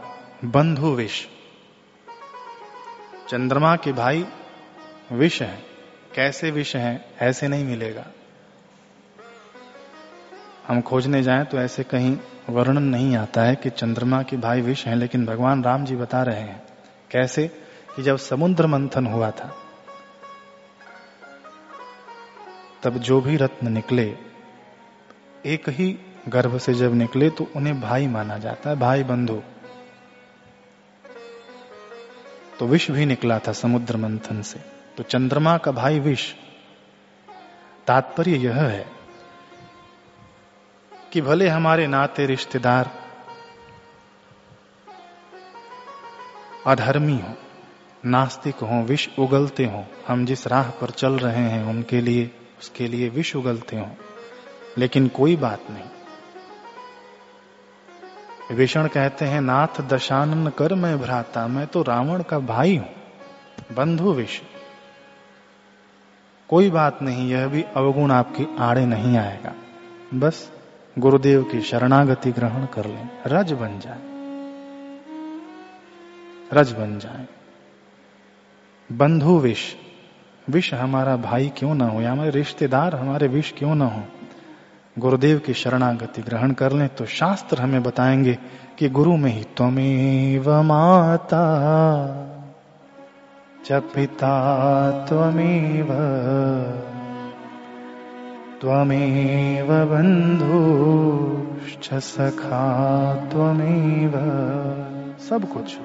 बंधु 0.45 0.87
विष। 0.87 1.27
चंद्रमा 3.29 3.77
के 3.77 3.93
भाई 3.93 4.27
विष 5.13 5.43
हैं। 5.43 5.65
कैसे 6.15 6.51
विष 6.51 6.77
हैं? 6.77 7.05
ऐसे 7.21 7.49
नहीं 7.49 7.65
मिलेगा। 7.65 8.07
हम 10.69 10.81
खोजने 10.81 11.23
जाएँ 11.23 11.45
तो 11.45 11.59
ऐसे 11.59 11.85
कहीं 11.85 12.19
वर्णन 12.51 12.83
नहीं 12.83 13.17
आता 13.17 13.43
है 13.43 13.57
कि 13.57 13.71
चंद्रमा 13.71 14.23
के 14.23 14.37
भाई 14.37 14.61
विष 14.61 14.87
हैं, 14.87 14.97
लेकिन 14.97 15.27
भगवान 15.27 15.65
राम 15.65 15.85
जी 15.85 15.97
बता 15.97 16.23
रहे 16.23 16.41
हैं। 16.41 16.63
कैसे? 17.11 17.49
कि 17.97 18.03
जब 18.03 18.17
समुद्र 18.17 18.67
मंथन 18.67 19.07
हुआ 19.07 19.31
था, 19.31 19.57
तब 22.83 22.99
जो 22.99 23.21
भी 23.21 23.37
रत्न 23.37 23.73
निकले, 23.73 24.17
एक 25.47 25.69
ही 25.69 25.99
गर्भ 26.29 26.59
से 26.59 26.75
जब 26.75 26.95
निकले 26.95 27.31
तो 27.31 27.49
उन्हें 27.57 27.81
भाई 27.81 28.07
माना 28.07 28.39
जाता 28.39 28.71
है, 28.71 28.77
भाई 28.77 29.05
बंधु। 29.05 29.43
तो 32.59 32.67
विष 32.67 32.91
भी 32.91 33.07
निकला 33.07 33.39
था 33.39 33.53
समुद्र 33.53 33.97
मंथन 33.97 34.43
से। 34.43 34.61
तो 34.97 35.03
चंद्रमा 35.03 35.59
का 35.59 35.71
भाई 35.71 36.01
विष। 36.01 36.33
तात्पर्य 37.87 38.37
यह 38.37 38.57
है 38.57 38.96
कि 41.13 41.21
भले 41.21 41.49
हमारे 41.49 41.87
नाते 41.87 42.27
रिश्तेदार 42.27 42.91
अधर्मी 46.67 47.19
हो, 47.19 47.35
नास्तिक 48.05 48.57
हो, 48.57 48.83
विष 48.83 49.09
उगलते 49.19 49.65
हो, 49.65 49.85
हम 50.09 50.25
जिस 50.27 50.47
राह 50.47 50.71
पर 50.71 50.91
चल 50.91 51.13
रहे 51.13 51.43
हैं, 51.43 51.65
उनके 51.65 52.01
लिए, 52.01 52.31
उसके 52.59 52.89
लिए 52.89 53.09
विष 53.09 53.37
उगलते 53.37 53.77
हो, 53.77 53.89
लेकिन 54.79 55.09
कोई 55.09 55.37
बात 55.37 55.71
नहीं। 55.71 55.85
विभीषण 58.51 58.87
कहते 58.87 59.25
हैं, 59.25 59.41
नाथ 59.41 59.81
दशानन 59.81 60.51
कर 60.51 60.75
मैं 60.75 60.99
भ्राता, 60.99 61.47
मैं 61.47 61.67
तो 61.67 61.83
रावण 61.83 62.23
का 62.23 62.39
भाई 62.39 62.77
हूँ, 62.77 62.89
बंधु 63.73 64.13
विष। 64.13 64.41
कोई 66.49 66.71
बात 66.71 67.03
नहीं, 67.03 67.31
यह 67.31 67.47
भी 67.47 67.63
अवगुण 67.77 68.11
आपकी 68.11 68.47
आड़े 68.59 68.87
नहीं 68.87 69.17
आएगा। 69.19 69.55
बस 70.15 70.53
गुरुदेव 70.99 71.43
की 71.43 71.61
शरणागति 71.61 72.33
ग्रहण 72.33 72.67
कर 72.67 72.85
लें। 72.85 73.09
रज 73.27 73.53
बन 73.53 73.79
जाए। 73.79 73.99
रज 76.53 76.73
बन 76.73 76.99
जाए। 76.99 77.27
बंधु 78.93 79.39
विष। 79.39 79.75
विष 80.51 80.75
हमारा 80.75 81.17
भाई 81.17 81.53
क्यों 81.57 81.75
ना 81.75 81.87
हो? 81.87 82.01
या 82.01 82.13
हमारे 82.13 82.31
रिश्तेदार 82.31 82.95
हमारे 82.95 83.27
विष 83.27 83.53
क्यों 83.53 83.75
ना 83.75 83.87
हो? 83.87 84.03
गुरुदेव 84.99 85.39
की 85.39 85.55
शरणागति 85.55 86.23
ग्रहण 86.23 86.51
कर 86.53 86.73
लें 86.73 86.89
तो 86.89 87.07
शास्त्र 87.07 87.63
हमें 87.63 87.83
बताएँगे 87.83 88.39
कि 88.79 88.89
गुरु 88.89 89.17
में 89.17 89.31
ही 89.31 89.45
त्वमेव 89.45 90.63
माता। 90.63 91.47
च 93.65 93.73
पिता 93.73 94.91
त्वमेव। 95.07 95.89
त्वमेव 98.61 99.71
बंधुश्च 99.71 101.95
सखा 101.95 103.15
त्वमेव। 103.15 104.13
सब 105.29 105.53
कुछ। 105.53 105.79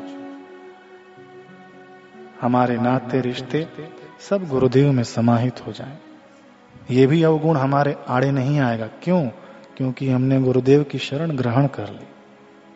हमारे 2.41 2.77
नाते 2.77 3.21
रिश्ते 3.21 3.67
सब 4.19 4.47
गुरुदेव 4.47 4.91
में 4.91 5.03
समाहित 5.03 5.67
हो 5.67 5.71
जाएँ। 5.71 5.97
ये 6.91 7.07
भी 7.07 7.23
अवगुण 7.23 7.57
हमारे 7.57 7.97
आड़े 8.07 8.31
नहीं 8.31 8.59
आएगा। 8.59 8.87
क्यों? 8.87 9.29
क्योंकि 9.77 10.09
हमने 10.09 10.41
गुरुदेव 10.41 10.83
की 10.83 10.97
शरण 10.97 11.31
ग्रहण 11.31 11.67
कर 11.67 11.89
ली। 11.89 12.07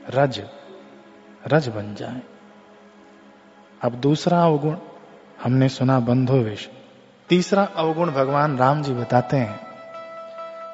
रज 0.10 0.44
रज 1.48 1.68
बन 1.68 1.96
जाए। 1.96 2.22
अब 3.82 3.92
दूसरा 3.92 4.44
अवगुण 4.44 4.75
हमने 5.44 5.70
सुना 5.70 6.00
बंधोवेश। 6.00 6.70
तीसरा 7.30 7.64
अवगुण 7.64 8.12
भगवान 8.12 8.58
राम 8.58 8.82
जी 8.82 8.94
बताते 8.94 9.38
हैं। 9.38 9.64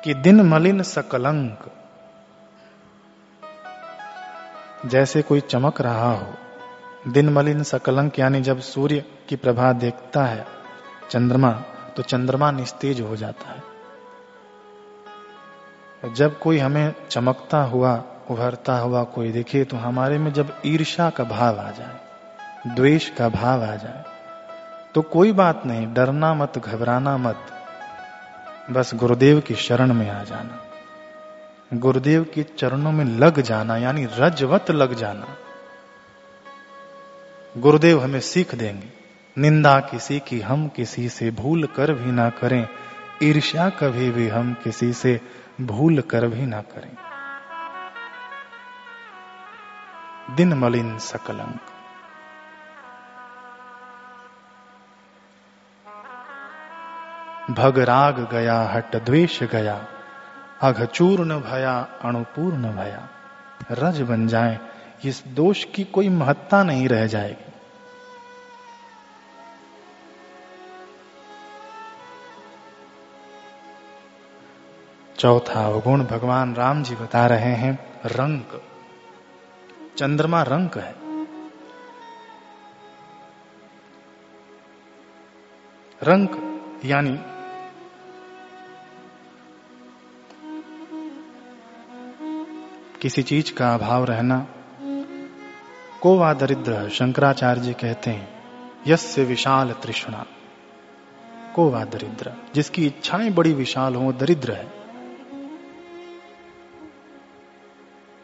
कि 0.03 0.13
दिन 0.13 0.41
मलिन 0.41 0.81
सकलंक। 0.83 1.71
जैसे 4.85 5.21
कोई 5.21 5.39
चमक 5.39 5.81
रहा 5.81 6.11
हो, 6.11 6.27
दिन 7.07 7.29
मलिन 7.29 7.63
सकलंक 7.63 8.19
यानी 8.19 8.41
जब 8.41 8.59
सूर्य 8.59 9.03
की 9.29 9.35
प्रभा 9.35 9.71
देखता 9.73 10.23
है, 10.25 10.45
चंद्रमा 11.09 11.51
तो 11.95 12.03
चंद्रमा 12.03 12.51
निस्तेज 12.51 13.01
हो 13.01 13.15
जाता 13.15 13.51
है। 13.51 13.61
जब 16.13 16.39
कोई 16.39 16.57
हमें 16.57 16.93
चमकता 17.09 17.61
हुआ, 17.63 18.03
उभरता 18.29 18.77
हुआ 18.77 19.03
कोई 19.03 19.31
दिखे 19.31 19.63
तो 19.63 19.77
हमारे 19.77 20.17
में 20.17 20.33
जब 20.33 20.61
ईर्षा 20.65 21.09
का 21.09 21.23
भाव 21.23 21.59
आ 21.59 21.71
जाए, 21.71 21.99
द्वेष 22.75 23.09
का 23.09 23.29
भाव 23.29 23.63
आ 23.63 23.75
जाए 23.75 24.03
तो 24.95 25.01
कोई 25.01 25.31
बात 25.31 25.65
नहीं, 25.65 25.93
डरना 25.93 26.33
मत, 26.33 26.57
घबराना 26.57 27.17
मत 27.17 27.37
बस 28.69 28.91
गुरुदेव 28.93 29.39
की 29.39 29.55
शरण 29.55 29.93
में 29.93 30.09
आ 30.09 30.23
जाना। 30.23 30.65
गुरुदेव 31.73 32.23
के 32.23 32.43
चरणों 32.43 32.91
में 32.91 33.05
लग 33.05 33.41
जाना, 33.41 33.77
यानी 33.77 34.05
रजवत 34.05 34.71
लग 34.71 34.93
जाना। 34.93 35.27
गुरुदेव 37.57 38.03
हमें 38.03 38.19
सीख 38.19 38.55
देंगे। 38.55 38.87
निंदा 39.37 39.79
किसी 39.79 40.19
की, 40.19 40.39
हम 40.39 40.67
किसी 40.67 41.09
से 41.09 41.31
भूल 41.31 41.63
कर 41.63 41.93
भी 41.93 42.11
ना 42.11 42.29
करें। 42.29 42.67
ईर्ष्या 43.23 43.69
कभी 43.69 44.09
भी 44.09 44.27
हम 44.27 44.53
किसी 44.53 44.93
से 44.93 45.21
भूल 45.61 46.01
कर 46.01 46.27
भी 46.27 46.45
ना 46.45 46.61
करें। 46.61 46.95
दिन 50.35 50.53
मलिन 50.53 50.97
सकलंक। 50.97 51.59
भगराग 57.53 58.29
गया, 58.31 58.61
हट 58.61 58.95
द्वेष 58.95 59.43
गया। 59.43 59.87
अघचूर्ण 60.61 61.39
भया, 61.39 61.87
अणुपूर्ण 62.01 62.71
भया। 62.71 63.09
रज 63.71 64.01
बन 64.01 64.27
जाए, 64.27 64.59
इस 65.05 65.23
दोष 65.27 65.63
की 65.63 65.83
कोई 65.83 66.09
महत्ता 66.09 66.63
नहीं 66.63 66.87
रह 66.87 67.07
जाएगी। 67.07 67.51
चौथा 75.19 75.65
अवगुण 75.65 76.03
भगवान 76.03 76.55
राम 76.55 76.83
जी 76.83 76.95
बता 76.95 77.27
रहे 77.27 77.53
हैं, 77.53 78.01
रंक। 78.05 78.63
चंद्रमा 79.97 80.43
रंक 80.43 80.77
है। 80.77 80.95
रंक, 86.03 86.47
यानी 86.85 87.19
किसी 93.01 93.23
चीज़ 93.23 93.53
का 93.53 93.73
अभाव 93.73 94.05
रहना। 94.05 94.47
को 96.01 96.17
वा 96.17 96.33
दरिद्र 96.33 96.89
शंकराचार्य 96.89 97.61
जी 97.61 97.73
कहते 97.73 98.11
हैं, 98.11 98.43
यस्य 98.87 99.23
विशाल 99.23 99.71
तृष्णा। 99.71 100.25
को 101.55 101.69
वा 101.69 101.85
दरिद्र, 101.85 102.33
जिसकी 102.55 102.85
इच्छाएँ 102.85 103.29
बड़ी 103.29 103.53
विशाल 103.53 103.95
हो, 103.95 104.13
दरिद्र 104.13 104.51
है। 104.51 104.73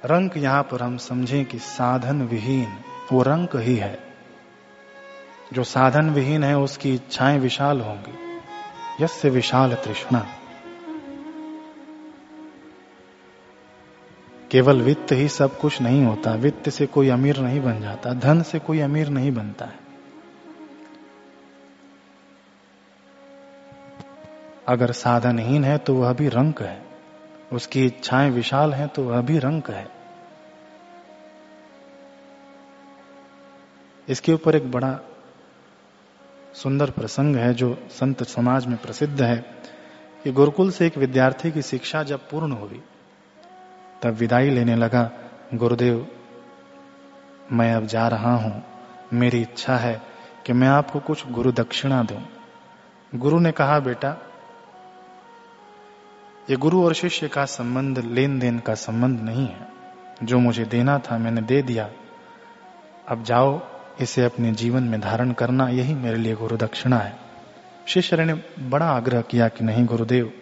रंक 0.05 0.37
यहाँ 0.37 0.63
पर 0.63 0.81
हम 0.81 0.97
समझें 0.97 1.45
कि 1.45 1.59
साधन 1.59 2.21
विहीन, 2.21 2.77
वो 3.11 3.21
रंक 3.21 3.55
ही 3.55 3.75
है। 3.75 3.99
जो 5.53 5.63
साधन 5.63 6.09
विहीन 6.09 6.43
है, 6.43 6.57
उसकी 6.57 6.95
इच्छाएँ 6.95 7.39
विशाल 7.39 7.81
होंगी। 7.81 8.39
यस्य 9.03 9.29
विशाल 9.29 9.73
तृष्णा। 9.73 10.27
केवल 14.51 14.81
वित्त 14.81 15.11
ही 15.11 15.27
सब 15.29 15.57
कुछ 15.59 15.81
नहीं 15.81 16.03
होता, 16.05 16.33
वित्त 16.33 16.69
से 16.69 16.85
कोई 16.85 17.09
अमीर 17.09 17.39
नहीं 17.39 17.61
बन 17.61 17.81
जाता, 17.81 18.13
धन 18.13 18.41
से 18.41 18.59
कोई 18.59 18.79
अमीर 18.79 19.09
नहीं 19.09 19.31
बनता 19.31 19.65
है। 19.65 19.85
अगर 24.67 24.91
साधनहीन 24.91 25.63
है 25.63 25.77
तो 25.77 25.95
वह 25.95 26.13
भी 26.13 26.27
रंक 26.27 26.61
है, 26.61 26.81
उसकी 27.53 27.85
इच्छाएँ 27.85 28.29
विशाल 28.29 28.73
हैं 28.73 28.87
तो 28.87 29.03
वह 29.03 29.21
भी 29.21 29.37
रंक 29.37 29.69
है। 29.69 29.87
इसके 34.07 34.33
ऊपर 34.33 34.55
एक 34.55 34.71
बड़ा 34.71 34.99
सुंदर 36.53 36.89
प्रसंग 36.89 37.35
है 37.35 37.53
जो 37.53 37.77
संत 37.91 38.23
समाज 38.23 38.65
में 38.65 38.77
प्रसिद्ध 38.77 39.21
है 39.21 39.37
कि 40.23 40.31
गुरुकुल 40.31 40.71
से 40.71 40.85
एक 40.87 40.97
विद्यार्थी 40.97 41.51
की 41.51 41.61
शिक्षा 41.61 42.03
जब 42.03 42.29
पूर्ण 42.29 42.51
हुई 42.51 42.81
तब 44.01 44.09
विदाई 44.09 44.49
लेने 44.49 44.75
लगा, 44.75 45.11
गुरुदेव, 45.53 46.07
मैं 47.51 47.73
अब 47.73 47.85
जा 47.85 48.07
रहा 48.07 48.35
हूँ। 48.35 48.63
मेरी 49.13 49.41
इच्छा 49.41 49.77
है 49.77 50.01
कि 50.45 50.53
मैं 50.53 50.67
आपको 50.67 50.99
कुछ 50.99 51.31
गुरु 51.31 51.51
दक्षिणा 51.51 52.03
दूँ। 52.03 52.29
गुरु 53.15 53.39
ने 53.39 53.51
कहा, 53.51 53.79
बेटा, 53.79 54.17
ये 56.49 56.55
गुरु 56.55 56.85
और 56.85 56.93
शिष्य 56.93 57.27
का 57.27 57.45
संबंध 57.45 57.99
लेन 57.99 58.39
देन 58.39 58.59
का 58.59 58.73
संबंध 58.73 59.19
नहीं 59.19 59.47
है। 59.47 59.67
जो 60.23 60.39
मुझे 60.39 60.65
देना 60.65 60.99
था, 60.99 61.17
मैंने 61.17 61.41
दे 61.41 61.61
दिया। 61.61 61.89
अब 63.09 63.23
जाओ, 63.23 63.61
इसे 64.01 64.23
अपने 64.23 64.51
जीवन 64.51 64.83
में 64.83 65.01
धारण 65.01 65.31
करना, 65.31 65.69
यही 65.69 65.95
मेरे 65.95 66.17
लिए 66.17 66.35
गुरु 66.35 66.57
दक्षिणा 66.57 66.97
है। 66.97 67.17
शिष्य 67.87 68.25
ने 68.25 68.33
बड़ा 68.59 68.85
आग्रह 68.85 69.21
किया 69.21 69.47
कि, 69.47 69.63
नहीं, 69.63 69.85
गुरुदेव 69.85 70.33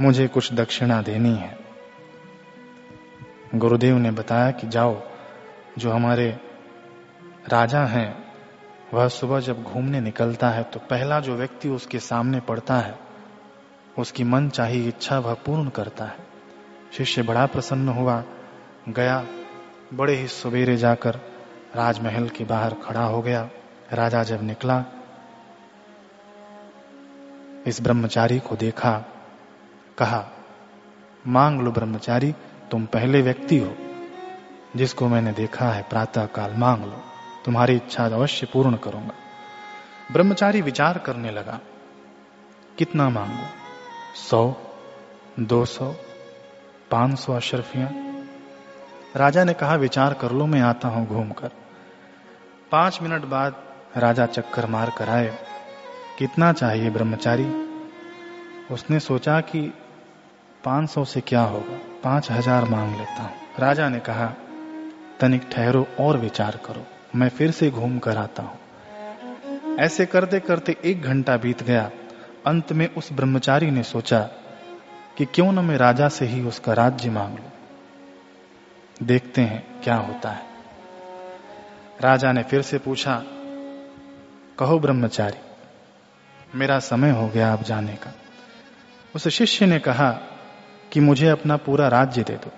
मुझे 0.00 0.28
कुछ 0.28 0.52
दक्षिणा 0.52 1.02
देनी 1.02 1.34
है। 1.34 1.58
गुरुदेव 3.54 3.98
ने 3.98 4.10
बताया 4.10 4.50
कि 4.50 4.66
जाओ, 4.66 5.02
जो 5.78 5.90
हमारे 5.90 6.40
राजा 7.48 7.84
हैं, 7.84 8.24
वह 8.94 9.08
सुबह 9.08 9.40
जब 9.40 9.62
घूमने 9.62 10.00
निकलता 10.00 10.50
है 10.50 10.62
तो 10.62 10.80
पहला 10.80 11.20
जो 11.20 11.36
व्यक्ति 11.36 11.68
उसके 11.68 11.98
सामने 11.98 12.40
पड़ता 12.40 12.76
है, 12.76 12.98
उसकी 13.98 14.24
मन 14.24 14.48
चाहिए 14.48 14.88
इच्छा 14.88 15.18
वह 15.18 15.34
पूर्ण 15.34 15.68
करता 15.68 16.04
है। 16.04 16.26
शिष्य 16.92 17.22
बड़ा 17.22 17.46
प्रसन्न 17.46 17.88
हुआ, 17.88 18.24
गया, 18.88 19.26
बड़े 19.94 20.14
ही 20.14 20.28
सवेरे 20.28 20.76
जाकर 20.76 21.20
राजमहल 21.76 22.28
के 22.28 22.44
बाहर 22.44 22.74
खड़ा 22.74 23.04
हो 23.04 23.22
गया। 23.22 23.50
राजा 23.92 24.22
जब 24.22 24.42
निकला, 24.42 24.84
इस 27.66 27.82
ब्रह्मचारी 27.82 28.38
को 28.38 28.56
देखा 28.56 29.04
कहा, 29.98 30.24
मांग 31.26 31.60
लो 31.60 31.70
ब्रह्मचारी, 31.70 32.34
तुम 32.70 32.86
पहले 32.86 33.22
व्यक्ति 33.22 33.58
हो, 33.58 33.76
जिसको 34.76 35.08
मैंने 35.08 35.32
देखा 35.32 35.68
है 35.68 35.82
प्रातः 35.82 36.26
काल 36.26 36.54
मांग 36.54 36.84
लो। 36.84 37.02
तुम्हारी 37.44 37.76
इच्छा 37.76 38.06
अवश्य 38.06 38.46
पूर्ण 38.46 38.76
करूँगा। 38.76 39.14
ब्रह्मचारी 40.12 40.60
विचार 40.60 40.98
करने 40.98 41.30
लगा, 41.30 41.60
कितना 42.78 43.08
मांगो? 43.10 43.46
सौ, 44.14 44.54
दो 45.40 45.64
सौ, 45.64 45.94
पाँच 46.90 47.18
सौ 47.18 47.32
अशरफिया? 47.32 47.90
राजा 49.16 49.44
ने 49.44 49.54
कहा, 49.54 49.74
विचार 49.74 50.14
कर 50.14 50.32
लो, 50.32 50.46
मैं 50.46 50.60
आता 50.60 50.88
हूँ 50.88 51.06
घूमकर। 51.06 51.50
पाँच 52.72 52.98
मिनट 53.02 53.24
बाद 53.24 53.62
राजा 53.96 54.26
चक्कर 54.26 54.66
मार 54.66 54.92
कर 54.98 55.08
आए, 55.08 55.38
कितना 56.18 56.52
चाहिए 56.52 56.90
ब्रह्मचारी? 56.90 57.62
उसने 58.70 59.00
सोचा 59.00 59.40
कि 59.40 59.72
पाँच 60.66 60.90
सौ 60.90 61.04
से 61.04 61.20
क्या 61.20 61.40
होगा? 61.40 61.78
पाँच 62.04 62.30
हज़ार 62.30 62.64
मांग 62.64 62.96
लेता 62.96 63.22
हूँ। 63.22 63.32
राजा 63.58 63.88
ने 63.88 63.98
कहा, 63.98 64.26
तनिक 65.20 65.42
ठहरो 65.52 65.86
और 66.00 66.16
विचार 66.16 66.56
करो। 66.64 66.86
मैं 67.14 67.28
फिर 67.28 67.50
से 67.50 67.70
घूम 67.70 67.98
कर 67.98 68.16
आता 68.16 68.42
हूँ। 68.42 68.58
ऐसे 69.78 70.06
करते 70.06 70.40
करते 70.40 70.76
एक 70.84 71.02
घंटा 71.02 71.36
बीत 71.36 71.62
गया। 71.62 71.90
अंत 72.46 72.72
में 72.72 72.94
उस 72.94 73.12
ब्रह्मचारी 73.12 73.70
ने 73.70 73.82
सोचा 73.82 74.20
कि 75.16 75.24
क्यों 75.24 75.52
न 75.52 75.58
मैं 75.58 75.76
राजा 75.76 76.08
से 76.08 76.26
ही 76.26 76.42
उसका 76.42 76.72
राज्य 76.72 77.10
मांग 77.10 77.34
लू। 77.34 79.06
देखते 79.06 79.40
हैं 79.40 79.80
क्या 79.84 79.96
होता 79.96 80.30
है। 80.30 80.42
राजा 82.00 82.32
ने 82.32 82.42
फिर 82.42 82.62
से 82.62 82.78
पूछा, 82.78 83.22
कहो 84.58 84.78
ब्रह्मचारी, 84.78 85.38
मेरा 86.54 86.78
समय 86.78 87.10
हो 87.10 87.28
गया 87.28 87.52
आप 87.52 87.62
जाने 87.62 87.92
का। 87.92 88.14
उस 89.14 89.28
शिष्य 89.28 89.66
ने 89.66 89.78
कहा 89.78 90.18
कि 90.96 91.00
मुझे 91.00 91.28
अपना 91.28 91.56
पूरा 91.56 91.88
राज्य 91.88 92.22
दे 92.22 92.32
दो। 92.32 92.50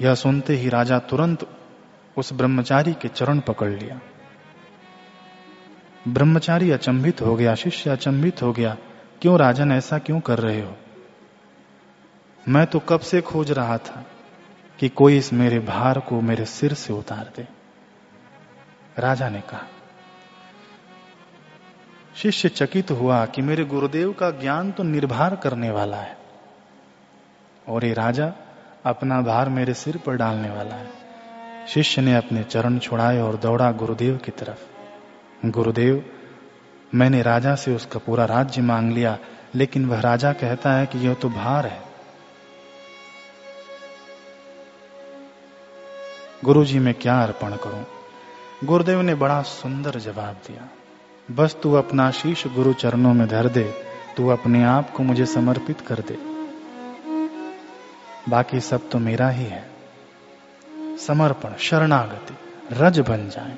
यह 0.00 0.14
सुनते 0.14 0.56
ही 0.56 0.68
राजा 0.68 0.98
तुरंत 0.98 1.48
उस 2.16 2.32
ब्रह्मचारी 2.32 2.92
के 2.92 3.08
चरण 3.08 3.40
पकड़ 3.40 3.70
लिया। 3.70 4.00
ब्रह्मचारी 6.08 6.70
अचंभित 6.70 7.20
हो 7.20 7.36
गया, 7.36 7.54
शिष्य 7.54 7.90
अचंभित 7.90 8.42
हो 8.42 8.52
गया, 8.52 8.76
क्यों 9.22 9.38
राजन, 9.38 9.72
ऐसा 9.72 9.98
क्यों 9.98 10.20
कर 10.20 10.38
रहे 10.38 10.60
हो? 10.60 10.76
मैं 12.48 12.66
तो 12.66 12.78
कब 12.78 13.00
से 13.00 13.20
खोज 13.20 13.50
रहा 13.50 13.78
था 13.78 14.04
कि 14.78 14.88
कोई 14.88 15.16
इस 15.16 15.32
मेरे 15.32 15.58
भार 15.58 16.00
को 16.00 16.20
मेरे 16.20 16.44
सिर 16.44 16.74
से 16.74 16.92
उतार 16.92 17.32
दे। 17.36 17.48
राजा 18.98 19.28
ने 19.28 19.40
कहा 19.40 19.66
शिष्य 22.16 22.48
चकित 22.48 22.90
हुआ 22.90 23.26
कि 23.26 23.42
मेरे 23.42 23.64
गुरुदेव 23.64 24.12
का 24.12 24.30
ज्ञान 24.30 24.72
तो 24.72 24.82
निर्भर 24.82 25.36
करने 25.36 25.70
वाला 25.70 25.96
है। 25.96 26.18
और 27.68 27.84
ये 27.84 27.92
राजा 27.92 28.32
अपना 28.84 29.20
भार 29.20 29.48
मेरे 29.48 29.74
सिर 29.74 29.96
पर 29.96 30.16
डालने 30.16 30.50
वाला 30.50 30.74
है। 30.74 30.88
शिष्य 31.68 32.02
ने 32.02 32.16
अपने 32.16 32.42
चरण 32.44 32.78
छुड़ाए 32.78 33.20
और 33.20 33.36
दौड़ा 33.36 33.72
गुरुदेव 33.72 34.16
की 34.16 34.30
तरफ़। 34.30 34.58
गुरुदेव, 35.46 36.10
मैंने 36.94 37.22
राजा 37.22 37.54
से 37.54 37.76
उसका 37.76 37.98
पूरा 37.98 38.24
राज्य 38.24 38.62
मांग 38.62 38.92
लिया, 38.92 39.18
लेकिन 39.54 39.86
वह 39.86 40.00
राजा 40.00 40.32
कहता 40.32 40.72
है 40.72 40.86
कि 40.86 40.98
यह 40.98 41.14
तो 41.14 41.28
भार 41.28 41.66
है। 41.66 41.82
गुरु 46.44 46.64
जी 46.64 46.78
मैं 46.78 46.94
क्या 46.94 47.22
अर्पण 47.22 47.56
करूँ? 47.56 47.86
गुरुदेव 48.64 49.00
ने 49.00 49.14
बड़ा 49.14 49.42
सुंदर 49.42 49.98
जवाब 49.98 50.34
दिया। 50.46 50.68
बस 51.30 51.56
तू 51.62 51.72
अपना 51.74 52.10
शीश 52.10 52.46
गुरु 52.46 52.72
चरणों 52.72 53.14
में 53.14 53.28
धर 53.28 53.48
दे, 53.48 53.74
तू 54.16 54.28
अपने 54.28 54.64
आप 54.64 54.90
को 54.90 55.02
मुझे 55.02 55.26
समर्पित 55.26 55.80
कर 55.80 55.94
दे। 55.94 56.18
बाकी 58.28 58.60
सब 58.60 58.90
तो 58.90 58.98
मेरा 58.98 59.28
ही 59.28 59.44
है। 59.44 59.70
समर्पण, 61.06 61.54
शरणागति, 61.58 62.34
रज 62.72 63.00
बन 63.00 63.28
जाए। 63.28 63.56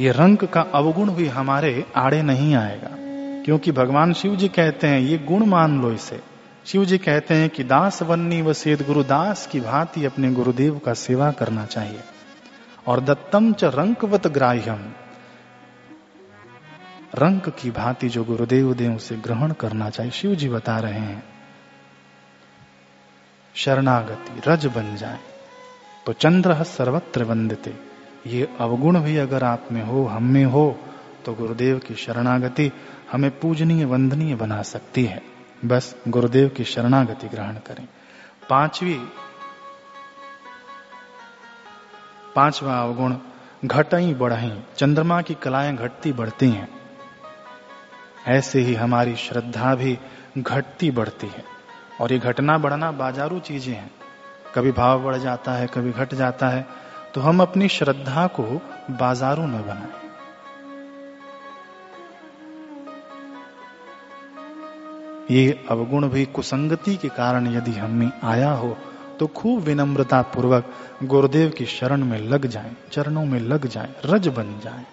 ये 0.00 0.12
रंग 0.12 0.38
का 0.38 0.60
अवगुण 0.60 1.10
भी 1.10 1.26
हमारे 1.26 1.86
आड़े 1.96 2.22
नहीं 2.22 2.54
आएगा, 2.54 2.90
क्योंकि 3.44 3.72
भगवान 3.72 4.12
शिव 4.12 4.36
जी 4.36 4.48
कहते 4.48 4.86
हैं, 4.86 5.00
ये 5.00 5.18
गुण 5.18 5.46
मान 5.46 5.82
लो 5.82 5.92
इसे। 5.92 6.20
शिव 6.66 6.84
जी 6.84 6.98
कहते 6.98 7.34
हैं 7.34 7.50
कि 7.50 7.64
दास 7.64 8.02
वन्नी 8.02 8.42
व 8.42 8.52
सेद 8.52 8.86
गुरुदास 8.86 9.46
की 9.46 9.60
भांति 9.60 10.04
अपने 10.04 10.32
गुरुदेव 10.32 10.78
का 10.78 10.94
सेवा 10.94 11.30
करना 11.30 11.66
चाहिए। 11.66 12.00
और 12.90 13.00
दत्तम 13.00 13.52
च 13.52 13.64
रंकवत 13.74 14.26
ग्राह्यम। 14.28 14.82
रंक 17.14 17.48
की 17.58 17.70
भांति 17.70 18.08
जो 18.08 18.22
गुरुदेव 18.24 18.72
देव 18.74 18.94
उसे 18.94 19.16
ग्रहण 19.18 19.52
करना 19.52 19.90
चाहिए 19.90 20.12
शिव 20.12 20.34
जी 20.34 20.48
बता 20.48 20.78
रहे 20.78 21.00
हैं, 21.00 21.22
शरणागति, 23.54 24.40
रज 24.46 24.66
बन 24.66 24.94
जाए 24.96 25.18
तो 26.06 26.12
चंद्र 26.14 26.62
सर्वत्र 26.64 27.24
वंदते। 27.24 27.74
ये 28.26 28.48
अवगुण 28.60 29.00
भी 29.00 29.16
अगर 29.16 29.44
आप 29.44 29.68
में 29.72 29.82
हो, 29.82 30.04
हम 30.06 30.24
में 30.24 30.44
हो 30.46 30.78
तो 31.24 31.34
गुरुदेव 31.34 31.78
की 31.78 31.94
शरणागति 31.96 32.70
हमें 33.12 33.30
पूजनीय, 33.40 33.84
वंदनीय 33.84 34.34
बना 34.34 34.60
सकती 34.64 35.04
है। 35.04 35.22
बस 35.64 35.94
गुरुदेव 36.08 36.48
की 36.48 36.64
शरणागति 36.64 37.28
ग्रहण 37.28 37.56
करें। 37.66 37.86
पांचवी 38.50 38.94
पांचवा 42.36 42.80
अवगुण, 42.80 43.16
घटई 43.64 44.14
बढ़ई, 44.14 44.62
चंद्रमा 44.76 45.20
की 45.22 45.34
कलाएँ 45.34 45.76
घटती 45.76 46.12
बढ़ती 46.12 46.48
हैं। 46.48 46.68
ऐसे 48.28 48.60
ही 48.60 48.74
हमारी 48.74 49.16
श्रद्धा 49.16 49.74
भी 49.74 49.98
घटती 50.38 50.90
बढ़ती 50.90 51.26
है। 51.26 51.44
और 52.00 52.12
ये 52.12 52.18
घटना 52.18 52.58
बढ़ना 52.58 52.90
बाजारू 52.92 53.38
चीज़ें 53.38 53.74
हैं। 53.74 53.90
कभी 54.54 54.72
भाव 54.72 55.02
बढ़ 55.02 55.16
जाता 55.16 55.52
है, 55.52 55.66
कभी 55.66 55.90
घट 55.92 56.14
जाता 56.14 56.48
है 56.48 56.66
तो 57.14 57.20
हम 57.20 57.42
अपनी 57.42 57.68
श्रद्धा 57.68 58.26
को 58.26 58.44
बाजारू 58.90 59.42
न 59.42 59.62
बनाए। 59.62 60.00
ये 65.30 65.66
अवगुण 65.70 66.08
भी 66.08 66.24
कुसंगति 66.26 66.96
के 66.96 67.08
कारण 67.08 67.46
यदि 67.46 67.72
हमें 67.72 68.10
आया 68.24 68.50
हो 68.52 68.76
तो 69.20 69.26
खूब 69.26 69.62
विनम्रता 69.62 70.22
पूर्वक 70.22 70.72
गुरुदेव 71.02 71.50
की 71.50 71.64
शरण 71.66 72.04
में 72.04 72.18
लग 72.18 72.46
जाएँ, 72.46 72.76
चरणों 72.92 73.24
में 73.24 73.40
लग 73.40 73.66
जाएँ, 73.66 73.94
रज 74.04 74.28
बन 74.28 74.60
जाएँ। 74.64 74.84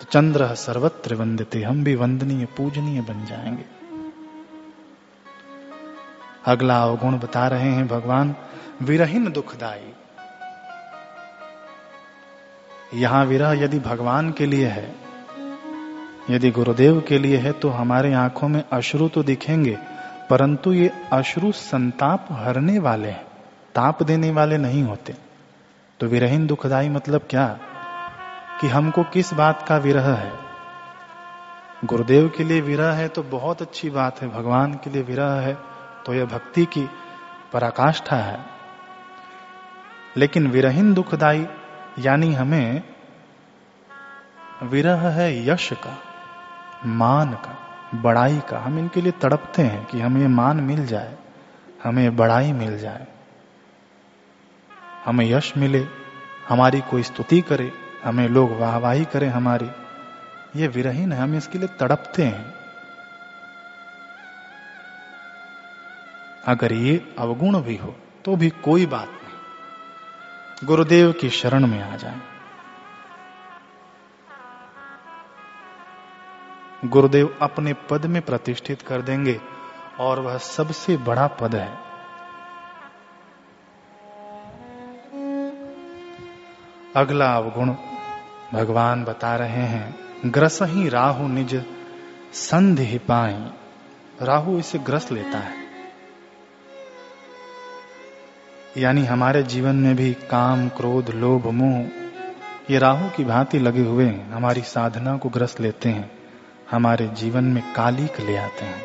तो 0.00 0.06
चंद्र 0.10 0.54
सर्वत्र 0.54 1.14
वंदते 1.14 1.62
हम 1.62 1.84
भी 1.84 1.94
वंदनीय 1.94 2.44
पूजनीय 2.44 3.00
बन 3.00 3.24
जाएँगे 3.26 3.64
अगला 6.46 6.82
अवगुण 6.82 7.18
बता 7.18 7.46
रहे 7.48 7.70
हैं 7.70 7.86
भगवान 7.88 8.34
विरहीन 8.82 9.30
दुखदाई 9.32 9.92
यहाँ 12.94 13.24
विरह 13.24 13.52
यदि 13.52 13.78
भगवान 13.78 14.32
के 14.32 14.46
लिए 14.46 14.66
है 14.66 14.94
यदि 16.30 16.50
गुरुदेव 16.50 17.00
के 17.00 17.18
लिए 17.18 17.36
है 17.36 17.52
तो 17.52 17.68
हमारे 17.68 18.12
आँखों 18.14 18.48
में 18.48 18.62
अश्रु 18.72 19.08
तो 19.08 19.22
दिखेंगे 19.22 19.76
परंतु 20.30 20.72
ये 20.72 20.90
अश्रु 21.12 21.52
संताप 21.52 22.28
हरने 22.32 22.78
वाले 22.78 23.08
हैं, 23.08 23.24
ताप 23.74 24.02
देने 24.02 24.30
वाले 24.30 24.58
नहीं 24.58 24.82
होते। 24.82 25.14
तो 26.00 26.06
विरहीन 26.06 26.46
दुखदाई 26.46 26.88
मतलब 26.88 27.26
क्या? 27.30 27.46
कि 28.60 28.68
हमको 28.68 29.02
किस 29.02 29.32
बात 29.34 29.64
का 29.68 29.76
विरह 29.76 30.14
है? 30.14 30.32
गुरुदेव 31.84 32.28
के 32.36 32.44
लिए 32.44 32.60
विरह 32.60 32.92
है 32.92 33.08
तो 33.08 33.22
बहुत 33.22 33.62
अच्छी 33.62 33.90
बात 33.90 34.22
है, 34.22 34.28
भगवान 34.28 34.74
के 34.74 34.90
लिए 34.90 35.02
विरह 35.02 35.32
है 35.32 35.56
तो 36.06 36.14
यह 36.14 36.24
भक्ति 36.24 36.64
की 36.64 36.88
पराकाष्ठा 37.52 38.16
है। 38.16 38.38
लेकिन 40.16 40.46
विरहीन 40.46 40.92
दुखदाई 40.94 41.46
यानी 41.98 42.32
हमें 42.34 42.82
विरह 44.62 45.08
है 45.08 45.48
यश 45.48 45.72
का, 45.72 45.98
मान 46.86 47.32
का। 47.32 47.65
बड़ाई 47.94 48.40
का। 48.40 48.58
हम 48.58 48.78
इनके 48.78 49.00
लिए 49.00 49.12
तड़पते 49.12 49.62
हैं 49.62 49.84
कि 49.86 50.00
हमें 50.00 50.26
मान 50.28 50.60
मिल 50.60 50.86
जाए, 50.86 51.16
हमें 51.84 52.16
बड़ाई 52.16 52.52
मिल 52.52 52.78
जाए। 52.78 53.06
हमें 55.04 55.24
यश 55.26 55.52
मिले, 55.56 55.86
हमारी 56.48 56.80
कोई 56.80 57.02
स्तुति 57.02 57.40
करे, 57.40 57.72
हमें 58.04 58.28
लोग 58.28 58.52
वाहवाही 58.52 59.04
करें 59.04 59.28
हमारी। 59.28 59.70
ये 60.56 60.68
विरहीन 60.68 61.12
है, 61.12 61.20
हम 61.20 61.34
इसके 61.34 61.58
लिए 61.58 61.68
तड़पते 61.68 62.22
हैं। 62.22 62.54
अगर 66.46 66.72
ये 66.72 67.14
अवगुण 67.18 67.60
भी 67.60 67.76
हो 67.76 67.94
तो 68.24 68.36
भी 68.36 68.48
कोई 68.50 68.86
बात 68.86 69.08
नहीं। 69.08 70.66
गुरुदेव 70.66 71.12
की 71.12 71.30
शरण 71.30 71.66
में 71.66 71.82
आ 71.82 71.96
जाए। 71.96 72.20
गुरुदेव 76.86 77.38
अपने 77.42 77.72
पद 77.72 78.06
में 78.06 78.22
प्रतिष्ठित 78.22 78.82
कर 78.82 79.02
देंगे 79.02 79.40
और 80.00 80.20
वह 80.20 80.38
सबसे 80.38 80.96
बड़ा 80.96 81.26
पद 81.26 81.54
है। 81.54 81.78
अगला 86.96 87.36
अवगुण 87.36 87.74
भगवान 88.52 89.04
बता 89.04 89.36
रहे 89.36 89.48
हैं, 89.48 89.98
ग्रस 90.26 90.58
ही 90.62 90.88
राहु 90.88 91.28
निज 91.28 91.64
संधि 92.32 92.98
पाई। 92.98 93.50
राहु 94.22 94.58
इसे 94.58 94.78
ग्रस 94.78 95.12
लेता 95.12 95.38
है। 95.38 95.66
यानी 98.76 99.04
हमारे 99.04 99.42
जीवन 99.42 99.76
में 99.76 99.96
भी 99.96 100.14
काम, 100.14 100.68
क्रोध, 100.68 101.10
लोभ, 101.10 101.46
मोह, 101.46 101.86
ये 102.70 102.78
राहु 102.78 103.08
की 103.08 103.24
भांति 103.24 103.58
लगे 103.58 103.82
हुए 103.82 104.08
हमारी 104.10 104.60
साधना 104.60 105.16
को 105.16 105.28
ग्रस 105.28 105.60
लेते 105.60 105.88
हैं। 105.88 106.15
हमारे 106.70 107.08
जीवन 107.08 107.44
में 107.44 107.74
कालिक 107.74 108.20
ले 108.20 108.36
आते 108.36 108.64
हैं। 108.64 108.82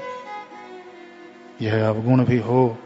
यह 1.61 1.87
अवगुण 1.87 2.25
भी 2.25 2.37
हो, 2.37 2.77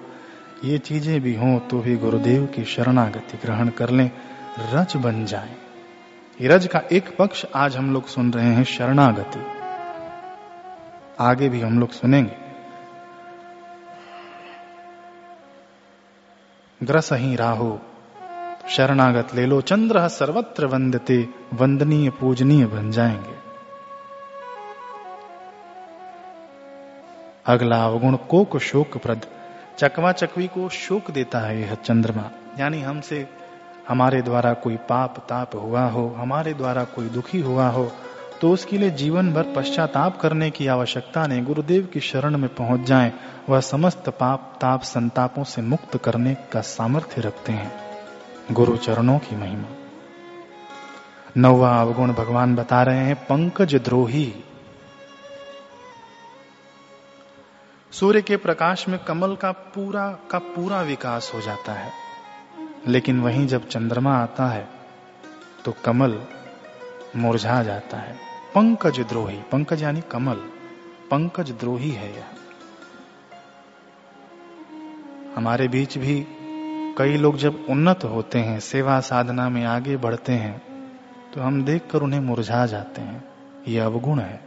ये 0.63 0.77
चीज़ें 0.77 1.21
भी 1.21 1.36
हो 1.36 1.60
तो 1.60 1.79
भी 1.79 1.95
गुरुदेव 1.95 2.45
की 2.45 2.65
शरणागति 2.65 3.38
ग्रहण 3.38 3.69
कर 3.69 3.89
लें, 3.89 4.12
रज 4.60 4.95
बन 4.95 5.25
जाए। 5.25 5.55
रज 6.41 6.67
का 6.67 6.81
एक 6.91 7.17
पक्ष 7.17 7.45
आज 7.55 7.77
हम 7.77 7.93
लोग 7.93 8.08
सुन 8.08 8.34
रहे 8.34 8.45
हैं, 8.45 8.63
शरणागति। 8.63 9.39
आगे 11.19 11.49
भी 11.49 11.62
हम 11.62 11.79
लोग 11.79 11.89
सुनेंगे। 11.91 12.45
ग्रस 16.84 17.13
ही 17.13 17.36
राहु, 17.36 17.77
शरणागत 18.69 19.36
ले 19.36 19.45
लो, 19.45 19.62
चंद्र 19.62 20.08
सर्वत्र 20.08 20.65
वंदते, 20.65 21.29
वंदनीय 21.53 22.10
पूजनीय 22.10 22.65
बन 22.65 22.91
जाएँगे। 22.91 23.44
अगला 27.45 27.84
अवगुण 27.86 28.15
कोक 28.29 28.58
शोक 28.58 28.97
प्रद 28.97 29.25
चकवा 29.77 30.12
चकवी 30.12 30.47
को 30.47 30.67
शोक 30.69 31.12
देता 31.12 31.39
है 31.39 31.60
यह 31.62 31.73
चंद्रमा। 31.75 32.29
यानी 32.60 32.81
हमसे 32.81 33.27
हमारे 33.89 34.21
द्वारा 34.21 34.53
कोई 34.53 34.75
पाप 34.89 35.17
ताप 35.29 35.55
हुआ 35.55 35.86
हो, 35.86 36.08
हमारे 36.17 36.53
द्वारा 36.53 36.84
कोई 36.86 37.10
दुखी 37.10 37.39
हुआ 37.41 37.67
हो 37.67 37.91
तो 38.41 38.51
उसके 38.51 38.77
लिए 38.77 38.89
जीवन 38.91 39.31
भर 39.34 39.43
पश्चाताप 39.55 40.19
करने 40.21 40.49
की 40.51 40.67
आवश्यकता 40.67 41.25
नहीं। 41.27 41.43
गुरुदेव 41.43 41.86
की 41.86 41.99
शरण 41.99 42.38
में 42.38 42.47
पहुँच 42.55 42.81
जाएँ, 42.81 43.12
वह 43.49 43.60
समस्त 43.60 44.10
पाप 44.10 44.58
ताप 44.62 44.81
संतापों 44.81 45.43
से 45.43 45.62
मुक्त 45.62 45.97
करने 45.97 46.36
का 46.51 46.62
सामर्थ्य 46.62 47.21
रखते 47.21 47.51
हैं। 47.51 47.71
गुरु 48.51 48.75
चरणों 48.77 49.17
की 49.19 49.36
महिमा। 49.36 49.67
नौवा 51.38 51.69
अवगुण 51.81 52.13
भगवान 52.13 52.55
बता 52.55 52.81
रहे 52.84 52.99
हैं, 52.99 53.15
पंकज 53.15 53.75
द्रोही। 53.75 54.34
सूर्य 57.95 58.21
के 58.21 58.38
प्रकाश 58.38 58.88
में 58.88 58.97
कमल 58.99 59.36
का 59.36 59.51
पूरा 59.51 60.08
का 60.31 60.39
पूरा 60.39 60.81
विकास 60.81 61.31
हो 61.36 61.41
जाता 61.41 61.73
है। 61.73 61.91
लेकिन 62.88 63.19
वहीं 63.21 63.45
जब 63.47 63.67
चंद्रमा 63.67 64.15
आता 64.17 64.47
है 64.47 64.67
तो 65.65 65.73
कमल 65.86 66.19
मुरझा 67.15 67.62
जाता 67.63 67.97
है। 67.97 68.15
पंकज 68.55 68.99
द्रोही, 68.99 69.39
पंकज 69.51 69.84
यानी 69.84 70.01
कमल, 70.01 70.36
पंकज 71.12 71.51
द्रोही 71.51 71.91
है 71.91 72.13
यह। 72.15 72.25
हमारे 75.36 75.67
बीच 75.67 75.97
भी 75.97 76.25
कई 76.97 77.17
लोग 77.17 77.38
जब 77.38 77.65
उन्नत 77.69 78.03
होते 78.03 78.39
हैं, 78.39 78.60
सेवा 78.60 78.99
साधना 79.01 79.49
में 79.49 79.65
आगे 79.65 79.97
बढ़ते 79.97 80.34
हैं 80.34 80.62
तो 81.34 81.41
हम 81.41 81.63
देखकर 81.63 82.01
उन्हें 82.01 82.19
मुरझा 82.19 82.65
जाते 82.65 83.01
हैं। 83.01 83.23
यह 83.67 83.86
अवगुण 83.86 84.19
है। 84.19 84.41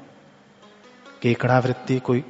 केकड़ा 1.22 1.58
वृत्ति 1.58 1.98
कोई 1.98 2.24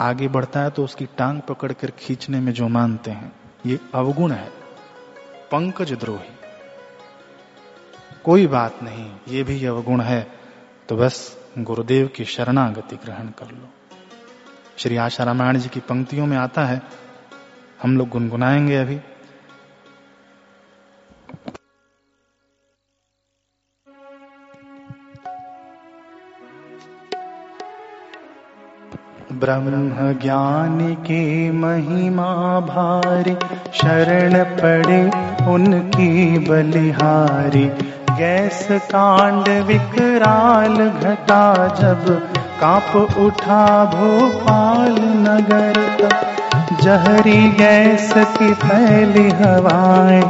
आगे 0.00 0.28
बढ़ता 0.28 0.60
है 0.60 0.70
तो 0.70 0.84
उसकी 0.84 1.06
टांग 1.18 1.40
पकड़कर 1.40 1.90
खींचने 1.90 2.40
में 2.40 2.52
जो 2.52 2.68
मानते 2.68 3.10
हैं, 3.10 3.32
ये 3.66 3.78
अवगुण 3.94 4.32
है। 4.32 4.48
पंकज 5.52 5.92
द्रोही। 5.92 6.32
कोई 8.24 8.46
बात 8.46 8.82
नहीं, 8.82 9.10
ये 9.28 9.42
भी 9.42 9.64
अवगुण 9.66 10.00
है 10.00 10.26
तो 10.88 10.96
बस 10.96 11.36
गुरुदेव 11.58 12.06
की 12.06 12.24
शरणागति 12.24 12.96
ग्रहण 12.96 13.26
कर 13.28 13.50
लो। 13.50 13.68
श्री 14.76 14.96
आशा 14.96 15.24
रामायण 15.24 15.58
जी 15.58 15.68
की 15.68 15.80
पंक्तियों 15.80 16.26
में 16.26 16.36
आता 16.36 16.64
है, 16.64 16.80
हम 17.82 17.96
लोग 17.98 18.08
गुनगुनाएँगे 18.08 18.76
अभी। 18.76 19.00
ब्रह्म 29.32 30.20
ज्ञान 30.22 30.78
के 30.94 31.50
महिमा 31.50 32.60
भारी, 32.60 33.34
शरण 33.74 34.44
पड़े 34.44 35.00
उनकी 35.52 36.38
बलिहारी। 36.38 37.64
गैस 38.10 38.68
कांड 38.70 39.48
विकराल 39.64 40.76
घटा 40.88 41.66
जब 41.66 42.04
काप 42.60 43.16
उठा 43.18 43.84
भोपाल 43.84 44.92
नगर 45.00 45.72
का। 46.00 46.20
जहरी 46.82 47.48
गैस 47.48 48.12
की 48.16 48.54
फैली 48.54 49.28
हवाएँ, 49.30 50.22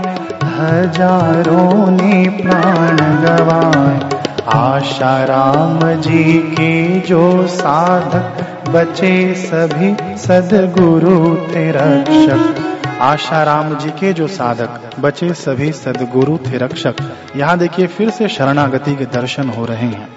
हज़ारों 0.45 1.91
ने 1.91 2.29
प्राण 2.29 2.97
गवाए। 2.97 4.01
आशा 4.49 5.25
राम 5.25 5.95
जी 5.95 6.39
के 6.39 7.01
जो 7.01 7.47
साधक 7.47 8.54
बचे 8.75 9.35
सभी 9.35 10.17
सदगुरु 10.19 11.37
थे 11.37 11.71
रक्षक। 11.71 12.73
आशा 13.01 13.43
राम 13.43 13.79
जी 13.79 13.91
के 13.91 14.13
जो 14.13 14.29
साधक, 14.29 14.91
बचे 15.01 15.35
सभी 15.35 15.73
सदगुरु 15.73 16.39
थे 16.39 16.59
रक्षक। 16.59 16.95
यहाँ 17.37 17.59
देखिए 17.59 17.87
फिर 17.87 18.11
से 18.11 18.29
शरणागति 18.29 18.97
के 18.97 19.05
दर्शन 19.05 19.49
हो 19.49 19.65
रहे 19.65 19.87
हैं। 19.87 20.09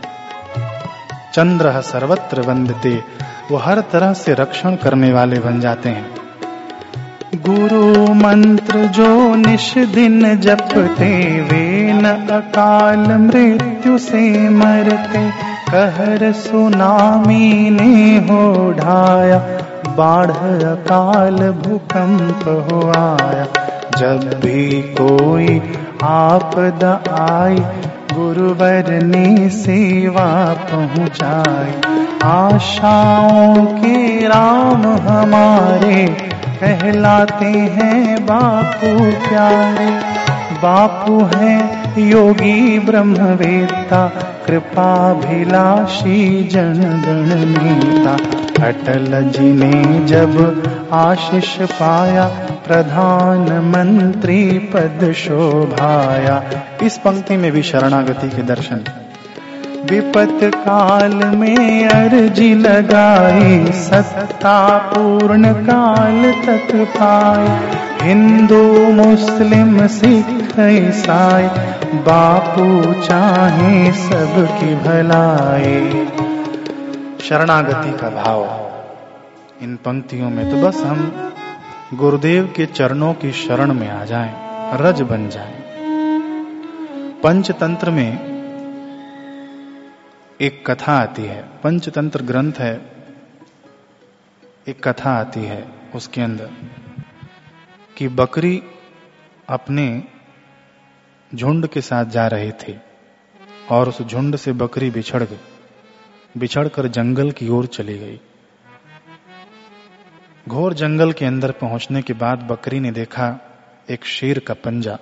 चंद्र 1.33 1.81
सर्वत्र 1.81 2.41
वंदते, 2.41 3.03
वो 3.51 3.57
हर 3.57 3.79
तरह 3.79 4.13
से 4.13 4.33
रक्षण 4.33 4.75
करने 4.75 5.13
वाले 5.13 5.39
बन 5.39 5.59
जाते 5.59 5.89
हैं। 5.89 6.15
गुरु 7.35 8.13
मंत्र 8.13 8.85
जो 8.85 9.35
निश 9.35 9.77
दिन 9.77 10.39
जपते, 10.39 11.41
वे 11.41 11.93
न 11.93 12.05
अकाल 12.05 13.17
मृत्यु 13.17 13.97
से 13.97 14.49
मरते। 14.49 15.56
कहर 15.67 16.31
सुनामी 16.31 17.69
ने 17.69 18.17
हो 18.17 18.71
ढाया, 18.71 19.37
बाढ़ 19.89 20.31
अकाल 20.63 21.35
भूकंप 21.35 22.69
हो 22.71 22.93
आया। 22.97 23.45
जब 23.97 24.41
भी 24.45 24.81
कोई 24.81 25.61
आपद 26.03 26.99
आई, 27.19 27.55
गुरुवर 28.13 29.01
ने 29.03 29.49
सेवा 29.49 30.53
पहुंचाई। 30.53 31.99
आशाओं 32.23 33.65
के 33.65 34.27
राम 34.27 34.81
हमारे, 35.07 36.05
कहलाते 36.63 37.45
हैं 37.45 38.25
बापू 38.25 38.97
प्यारे। 39.29 40.17
बापू 40.53 41.25
हैं 41.35 41.83
योगी 41.97 42.79
ब्रह्मवेत्ता 42.79 44.26
कृपाभिलाषी 44.47 46.43
जन 46.43 46.73
गण 47.05 47.35
नेता 47.45 48.17
अटल 48.67 49.31
जी 49.35 49.51
ने 49.53 50.05
जब 50.05 50.63
आशीष 50.93 51.57
पाया, 51.57 52.25
प्रधानमंत्री 52.67 54.59
पद 54.59 55.13
शोभाया। 55.17 56.43
इस 56.83 56.97
पंक्ति 56.97 57.37
में 57.37 57.51
भी 57.51 57.63
शरणागति 57.63 58.29
के 58.29 58.41
दर्शन। 58.41 58.83
विपत 59.91 60.55
काल 60.55 61.13
में 61.13 61.87
अर्जी 61.87 62.55
लगाई 62.55 63.71
सत्ता 63.71 64.77
पूर्ण 64.77 65.53
काल 65.53 66.31
तक 66.31 66.87
पाए। 66.97 67.76
हिंदू 68.07 68.91
मुस्लिम 68.91 69.87
सिख 69.87 70.59
ईसाई 70.59 71.47
बापू 71.95 72.93
चाहे 73.03 73.91
सबकी 73.91 74.75
भलाई। 74.75 76.05
शरणागति 77.19 77.91
का 77.97 78.09
भाव। 78.09 78.43
इन 79.63 79.75
पंक्तियों 79.75 80.29
में 80.29 80.49
तो 80.51 80.67
बस 80.67 80.83
हम 80.83 81.33
गुरुदेव 81.93 82.53
के 82.55 82.65
चरणों 82.65 83.13
की 83.13 83.31
शरण 83.31 83.73
में 83.73 83.89
आ 83.89 84.05
जाएँ, 84.05 84.33
रज 84.77 85.01
बन 85.01 85.29
जाएँ। 85.29 85.53
पंचतंत्र 87.23 87.91
में 87.91 88.11
एक 90.41 90.71
कथा 90.71 90.93
आती 90.93 91.25
है। 91.25 91.45
पंचतंत्र 91.63 92.21
ग्रंथ 92.21 92.53
है 92.59 92.81
एक 94.67 94.87
कथा 94.87 95.11
आती 95.11 95.45
है 95.45 95.65
उसके 95.95 96.21
अंदर। 96.21 96.49
कि 97.97 98.07
बकरी 98.07 98.63
अपने 99.49 100.03
झुंड 101.35 101.67
के 101.67 101.81
साथ 101.81 102.05
जा 102.05 102.27
रहे 102.27 102.51
थे 102.51 102.75
और 103.71 103.89
उस 103.89 104.01
झुंड 104.01 104.35
से 104.35 104.51
बकरी 104.51 104.89
बिछड़ 104.89 105.23
गई, 105.23 105.37
बिछड़कर 106.37 106.87
जंगल 106.87 107.31
की 107.31 107.49
ओर 107.49 107.65
चली 107.65 107.97
गई। 107.97 108.19
घोर 110.47 110.73
जंगल 110.73 111.11
के 111.11 111.25
अंदर 111.25 111.51
पहुँचने 111.51 112.01
के 112.01 112.13
बाद 112.13 112.47
बकरी 112.51 112.79
ने 112.79 112.91
देखा 112.91 113.39
एक 113.89 114.05
शेर 114.05 114.39
का 114.39 114.53
पंजा। 114.53 114.99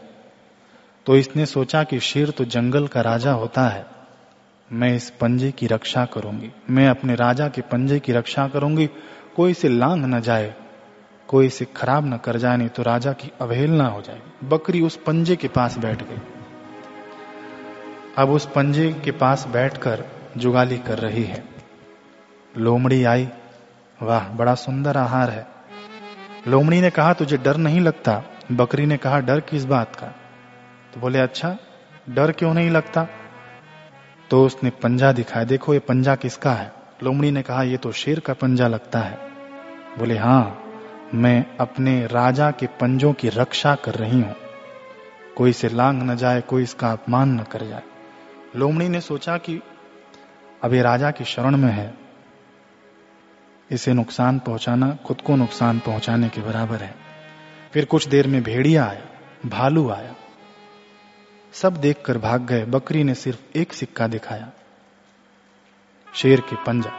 तो 1.06 1.16
इसने 1.16 1.46
सोचा 1.46 1.84
कि 1.84 2.00
शेर 2.00 2.30
तो 2.30 2.46
जंगल 2.46 2.88
का 2.88 3.02
राजा 3.02 3.32
होता 3.32 3.68
है। 3.70 3.86
मैं 4.72 4.96
इस 4.96 5.10
पंजे 5.10 5.52
की 5.52 5.68
रक्षा 5.68 6.06
करूँगी। 6.06 6.52
मैं 6.70 6.88
अपने 6.88 7.16
राजा 7.16 7.48
के 7.48 7.62
पंजे 7.62 8.00
की 8.00 8.14
रक्षा 8.14 8.48
करूँगी। 8.48 8.90
कोई 9.36 9.52
इसे 9.52 9.70
लांग 9.70 10.06
न 10.06 10.22
जाए। 10.22 10.54
कोई 11.28 11.46
इसे 11.46 11.66
खराब 11.66 12.14
न 12.14 12.18
कर 12.18 12.38
जाए 12.38 12.58
नहीं 12.58 12.70
तो 12.70 12.84
राजा 12.84 13.14
की 13.14 13.32
अवहेलना 13.42 13.88
हो 13.88 14.02
जाएगी। 14.02 14.48
बकरी 14.48 14.82
उस 14.82 14.96
पंजे 14.96 15.36
के 15.36 15.48
पास 15.48 15.78
बैठ 15.78 16.04
गई। 16.04 16.18
अब 18.18 18.30
उस 18.30 18.46
पंजे 18.46 18.94
के 18.94 19.12
पास 19.12 19.48
बैठकर 19.48 20.04
जुगाली 20.38 20.78
कर 20.78 21.00
रही 21.00 21.24
है। 21.24 21.44
लोमड़ी 22.58 23.04
आई, 23.04 23.30
वाह, 24.02 24.28
बड़ा 24.28 24.56
सुंदर 24.56 24.98
आहार 24.98 25.30
है। 25.30 25.48
लोमड़ी 26.48 26.82
ने 26.82 26.90
कहा, 26.90 27.14
तुझे 27.14 27.38
डर 27.38 27.58
नहीं 27.58 27.80
लगता? 27.80 28.24
बकरी 28.52 28.86
ने 28.86 28.98
कहा, 28.98 29.20
डर 29.20 29.40
किस 29.40 29.66
बात 29.66 29.96
का? 29.96 30.08
तो 30.94 31.00
बोले 31.00 31.20
अच्छा 31.20 31.58
डर 32.10 32.32
क्यों 32.32 32.54
नहीं 32.54 32.70
लगता? 32.70 33.08
तो 34.30 34.46
उसने 34.46 34.70
पंजा 34.70 35.12
दिखाया, 35.12 35.46
देखो, 35.46 35.74
ये 35.74 35.80
पंजा 35.80 36.16
किसका 36.16 36.52
है? 36.52 36.74
लोमड़ी 37.04 37.32
ने 37.32 37.42
कहा, 37.42 37.64
ये 37.64 37.78
तो 37.78 37.92
शेर 37.92 38.20
का 38.20 38.34
पंजा 38.34 38.68
लगता 38.68 39.00
है। 39.00 39.18
बोले, 40.00 40.18
हाँ 40.18 40.62
मैं 41.16 41.58
अपने 41.58 42.08
राजा 42.08 42.52
के 42.52 42.68
पंजों 42.68 43.14
की 43.14 43.30
रक्षा 43.30 43.76
कर 43.76 43.96
रही 43.96 44.22
हूँ। 44.22 44.36
कोई 45.38 45.50
इसे 45.50 45.70
लांग 45.70 46.04
न 46.04 46.16
जाए, 46.16 46.42
कोई 46.42 46.64
इसका 46.64 46.92
अपमान 46.92 47.30
न 47.30 47.44
कर 47.44 47.66
जाए। 47.66 47.84
लोमड़ी 48.56 48.90
ने 48.90 49.02
सोचा 49.02 49.38
कि 49.38 49.62
अब 50.64 50.74
ये 50.74 50.82
राजा 50.82 51.12
की 51.12 51.26
शरण 51.26 51.58
में 51.58 51.72
है। 51.72 51.94
इसे 53.72 53.94
नुकसान 53.94 54.40
पहुंचाना, 54.40 54.98
खुद 55.06 55.22
को 55.22 55.36
नुकसान 55.36 55.80
पहुँचाने 55.80 56.30
के 56.30 56.42
बराबर 56.42 56.78
है। 56.78 56.96
फिर 57.74 57.86
कुछ 57.86 58.08
देर 58.08 58.28
में 58.28 58.44
भेड़िया 58.44 58.86
आया, 58.86 59.06
भालू 59.46 59.90
आया। 59.90 60.16
सब 61.54 61.78
देखकर 61.78 62.18
भाग 62.18 62.42
गए। 62.42 62.66
बकरी 62.66 63.04
ने 63.04 63.16
सिर्फ़ 63.16 63.58
एक 63.58 63.74
सिक्का 63.74 64.08
दिखाया, 64.08 64.52
शेर 66.14 66.42
के 66.42 66.56
पंजा। 66.56 66.92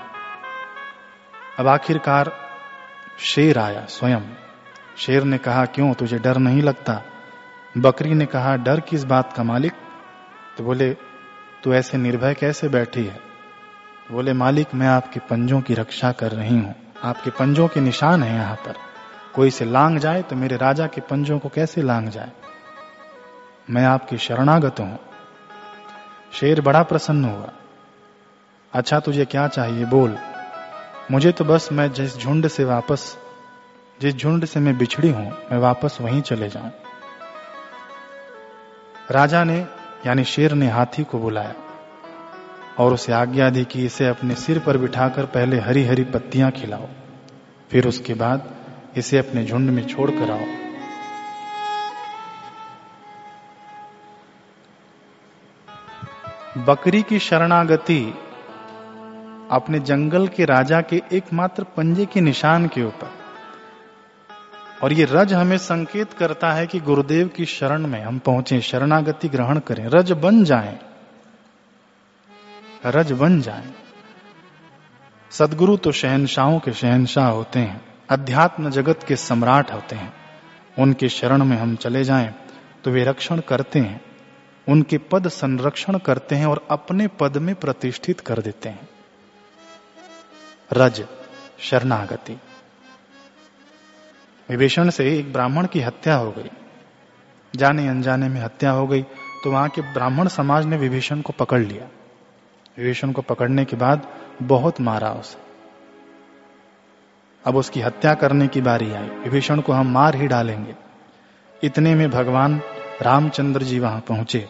अब 1.58 1.68
आखिरकार 1.68 2.45
शेर 3.18 3.58
आया 3.58 3.86
स्वयं। 3.86 4.20
शेर 4.98 5.22
ने 5.22 5.38
कहा, 5.38 5.64
क्यों? 5.64 5.94
तुझे 5.94 6.18
डर 6.18 6.36
नहीं 6.36 6.62
लगता? 6.62 7.02
बकरी 7.78 8.14
ने 8.14 8.26
कहा, 8.26 8.56
डर 8.56 8.80
किस 8.80 9.04
बात 9.04 9.32
का 9.32 9.42
मालिक? 9.42 9.72
तो 10.58 10.64
बोले, 10.64 10.94
तू 11.62 11.74
ऐसे 11.74 11.98
निर्भय 11.98 12.34
कैसे 12.34 12.68
बैठी 12.68 13.04
है? 13.04 13.20
बोले, 14.12 14.32
मालिक, 14.32 14.74
मैं 14.74 14.88
आपके 14.88 15.20
पंजों 15.20 15.60
की 15.60 15.74
रक्षा 15.74 16.12
कर 16.12 16.32
रही 16.32 16.58
हूँ। 16.58 16.74
आपके 17.04 17.30
पंजों 17.30 17.68
के 17.68 17.80
निशान 17.80 18.22
है 18.22 18.34
यहाँ 18.34 18.56
पर। 18.56 18.74
कोई 19.34 19.50
से 19.50 19.64
लांग 19.64 19.98
जाए 19.98 20.22
तो 20.22 20.36
मेरे 20.36 20.56
राजा 20.56 20.86
के 20.86 21.00
पंजों 21.00 21.38
को 21.38 21.48
कैसे 21.48 21.82
लांग 21.82 22.08
जाए? 22.08 22.32
मैं 23.70 23.84
आपकी 23.84 24.18
शरणागत 24.18 24.80
हूँ। 24.80 24.98
शेर 26.32 26.60
बड़ा 26.60 26.82
प्रसन्न 26.82 27.24
हुआ। 27.24 27.48
अच्छा 28.72 29.00
तुझे 29.00 29.24
क्या 29.24 29.48
चाहिए? 29.48 29.84
बोल। 29.84 30.18
मुझे 31.10 31.30
तो 31.32 31.44
बस 31.44 31.68
मैं 31.72 31.92
जिस 31.92 32.16
झुंड 32.18 32.46
से 32.48 32.64
वापस, 32.64 33.16
जिस 34.00 34.14
झुंड 34.14 34.44
से 34.44 34.60
मैं 34.60 34.76
बिछड़ी 34.78 35.10
हूँ, 35.10 35.30
मैं 35.52 35.58
वापस 35.58 35.98
वहीं 36.00 36.20
चले 36.22 36.48
जाऊँ। 36.48 36.70
राजा 39.10 39.44
ने, 39.44 39.58
यानी 40.06 40.24
शेर 40.24 40.52
ने 40.52 40.68
हाथी 40.68 41.04
को 41.04 41.18
बुलाया 41.18 41.54
और 42.78 42.94
उसे 42.94 43.12
आज्ञा 43.12 43.50
दी 43.50 43.64
कि 43.64 43.84
इसे 43.86 44.06
अपने 44.06 44.34
सिर 44.34 44.58
पर 44.58 44.78
बिठाकर 44.78 45.26
पहले 45.26 45.60
हरी 45.60 45.84
हरी 45.84 46.04
पत्तियाँ 46.04 46.50
खिलाओ, 46.50 46.88
फिर 47.70 47.88
उसके 47.88 48.14
बाद 48.14 48.52
इसे 48.96 49.18
अपने 49.18 49.44
झुंड 49.44 49.70
में 49.70 49.86
छोड़ 49.86 50.10
कर 50.10 50.30
आओ। 50.30 50.44
बकरी 56.66 57.02
की 57.02 57.18
शरणागति 57.18 58.02
अपने 59.50 59.78
जंगल 59.78 60.26
के 60.28 60.44
राजा 60.44 60.80
के 60.80 61.02
एकमात्र 61.12 61.64
पंजे 61.76 62.06
के 62.06 62.20
निशान 62.20 62.66
के 62.68 62.82
ऊपर। 62.82 63.10
और 64.82 64.92
ये 64.92 65.04
रज 65.04 65.32
हमें 65.32 65.56
संकेत 65.58 66.12
करता 66.12 66.52
है 66.52 66.66
कि 66.66 66.80
गुरुदेव 66.80 67.28
की 67.28 67.44
शरण 67.44 67.86
में 67.86 68.00
हम 68.02 68.18
पहुँचे, 68.18 68.60
शरणागति 68.60 69.28
ग्रहण 69.28 69.58
करें। 69.58 69.86
रज 69.86 70.12
बन 70.12 70.44
जाएँ। 70.44 70.78
रज 72.86 73.12
बन 73.12 73.40
जाएँ। 73.40 73.74
सदगुरु 75.30 75.76
तो 75.76 75.92
शहनशाहों 75.92 76.58
के 76.58 76.72
शहनशाह 76.72 77.28
होते 77.28 77.58
हैं, 77.58 77.80
अध्यात्म 78.10 78.70
जगत 78.70 79.00
के 79.02 79.16
सम्राट 79.16 79.72
होते 79.72 79.96
हैं। 79.96 80.12
उनके 80.78 81.08
शरण 81.08 81.44
में 81.44 81.56
हम 81.56 81.76
चले 81.76 82.04
जाएँ 82.04 82.34
तो 82.84 82.90
वे 82.90 83.04
रक्षण 83.04 83.40
करते 83.40 83.78
हैं, 83.78 84.00
उनके 84.68 84.98
पद 84.98 85.28
संरक्षण 85.28 85.98
करते 85.98 86.34
हैं 86.34 86.46
और 86.46 86.66
अपने 86.70 87.06
पद 87.08 87.36
में 87.36 87.54
प्रतिष्ठित 87.54 88.20
कर 88.20 88.38
देते 88.38 88.68
हैं। 88.68 88.88
रज, 90.70 91.04
शरणागति। 91.58 92.38
विभीषण 94.48 94.90
से 94.90 95.18
एक 95.18 95.32
ब्राह्मण 95.32 95.66
की 95.66 95.80
हत्या 95.80 96.14
हो 96.14 96.30
गई। 96.30 96.50
जाने 97.54 97.88
अनजाने 97.88 98.28
में 98.28 98.40
हत्या 98.40 98.70
हो 98.70 98.86
गई 98.86 99.02
तो 99.44 99.50
वहाँ 99.50 99.68
के 99.68 99.82
ब्राह्मण 99.82 100.28
समाज 100.28 100.66
ने 100.66 100.76
विभीषण 100.76 101.20
को 101.20 101.32
पकड़ 101.32 101.60
लिया। 101.60 101.88
विभीषण 102.78 103.12
को 103.12 103.22
पकड़ने 103.22 103.64
के 103.64 103.76
बाद 103.76 104.06
बहुत 104.42 104.80
मारा 104.80 105.10
उसे। 105.10 105.38
अब 107.44 107.56
उसकी 107.56 107.80
हत्या 107.80 108.14
करने 108.14 108.48
की 108.48 108.60
बारी 108.60 108.92
आई। 108.92 109.08
विभीषण 109.08 109.60
को 109.60 109.72
हम 109.72 109.92
मार 109.92 110.16
ही 110.16 110.26
डालेंगे। 110.26 110.74
इतने 111.64 111.94
में 111.94 112.10
भगवान 112.10 112.60
रामचंद्र 113.02 113.62
जी 113.62 113.78
वहाँ 113.78 114.00
पहुँचे। 114.00 114.48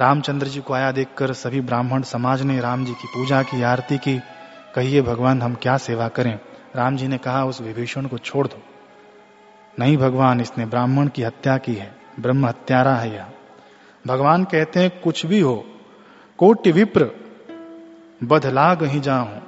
रामचंद्र 0.00 0.46
जी 0.46 0.60
को 0.60 0.74
आया 0.74 0.92
देखकर 0.92 1.32
सभी 1.32 1.60
ब्राह्मण 1.60 2.02
समाज 2.02 2.42
ने 2.42 2.60
राम 2.60 2.84
जी 2.84 2.92
की 2.92 3.08
पूजा 3.08 3.42
की, 3.42 3.62
आरती 3.62 3.98
की 3.98 4.20
कहिए, 4.74 5.02
भगवान, 5.02 5.42
हम 5.42 5.54
क्या 5.54 5.76
सेवा 5.76 6.08
करें? 6.08 6.38
राम 6.76 6.96
जी 6.96 7.08
ने 7.08 7.18
कहा, 7.18 7.44
उस 7.44 7.60
विभीषण 7.60 8.06
को 8.06 8.18
छोड़ 8.18 8.48
दो। 8.48 8.62
नहीं, 9.78 9.96
भगवान, 9.96 10.40
इसने 10.40 10.66
ब्राह्मण 10.66 11.08
की 11.08 11.22
हत्या 11.22 11.58
की 11.58 11.74
है। 11.74 11.96
ब्रह्म 12.20 12.46
हत्यारा 12.46 12.94
है 12.94 13.14
यह। 13.14 13.26
भगवान 14.06 14.44
कहते 14.44 14.80
हैं, 14.80 15.00
कुछ 15.00 15.26
भी 15.26 15.40
हो, 15.40 15.64
कोटि 16.38 16.72
विप्र 16.72 17.10
बधला 18.24 18.78
ही 18.82 19.00
जाऊँ। 19.00 19.42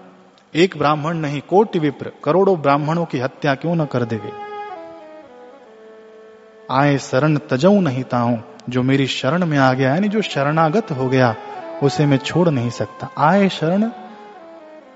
एक 0.55 0.77
ब्राह्मण 0.79 1.17
नहीं, 1.17 1.41
कोटि 1.41 1.79
विप्र, 1.79 2.13
करोड़ों 2.25 2.61
ब्राह्मणों 2.61 3.05
की 3.05 3.19
हत्या 3.19 3.55
क्यों 3.55 3.75
न 3.75 3.85
कर 3.85 4.05
देवे? 4.05 4.33
आए 6.71 6.99
शरण 6.99 7.37
तजऊ 7.37 7.81
नहीं 7.81 8.05
ताऊं। 8.05 8.39
जो 8.69 8.83
मेरी 8.83 9.07
शरण 9.07 9.47
में 9.47 9.59
आ 9.59 9.73
गया, 9.73 9.95
यानी 9.95 10.09
जो 10.09 10.23
शरणागत 10.23 10.91
हो 10.91 11.09
गया, 11.09 11.37
उसे 11.83 12.07
मैं 12.07 12.17
छोड़ 12.17 12.49
नहीं 12.49 12.71
सकता। 12.71 13.11
आए 13.19 13.49
शरण 13.49 13.91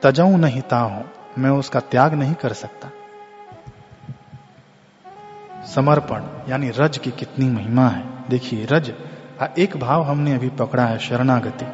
तजऊ 0.02 0.36
नहीं 0.36 0.60
ताऊं, 0.60 1.02
मैं 1.38 1.50
उसका 1.50 1.80
त्याग 1.80 2.14
नहीं 2.14 2.34
कर 2.34 2.52
सकता। 2.52 2.88
समर्पण, 5.66 6.50
यानी 6.50 6.70
रज 6.70 6.98
की 6.98 7.10
कितनी 7.10 7.48
महिमा 7.48 7.88
है। 7.88 8.28
देखिए, 8.28 8.64
रज 8.64 8.94
एक 9.58 9.76
भाव 9.76 10.02
हमने 10.02 10.34
अभी 10.34 10.48
पकड़ा 10.48 10.84
है, 10.84 10.98
शरणागति। 10.98 11.64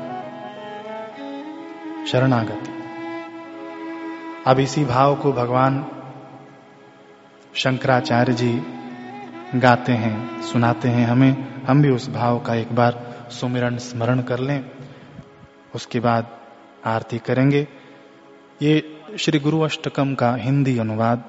शरणागति। 2.08 2.72
अब 4.46 4.58
इसी 4.58 4.84
भाव 4.84 5.16
को 5.16 5.32
भगवान 5.32 5.86
शंकराचार्य 7.54 8.32
जी 8.32 8.62
गाते 9.54 9.92
हैं, 9.92 10.42
सुनाते 10.42 10.88
हैं 10.88 11.06
हमें। 11.06 11.62
हम 11.64 11.82
भी 11.82 11.90
उस 11.90 12.10
भाव 12.10 12.38
का 12.38 12.54
एक 12.54 12.74
बार 12.74 13.16
सुमिरण 13.30 13.76
स्मरण 13.76 14.22
कर 14.22 14.38
लें। 14.38 14.70
उसके 15.74 16.00
बाद 16.00 16.26
आरती 16.86 17.18
करेंगे। 17.18 17.68
ये 18.62 19.00
श्री 19.18 19.38
गुरु 19.38 19.60
अष्टकम 19.60 20.14
का 20.14 20.34
हिंदी 20.34 20.78
अनुवाद। 20.78 21.24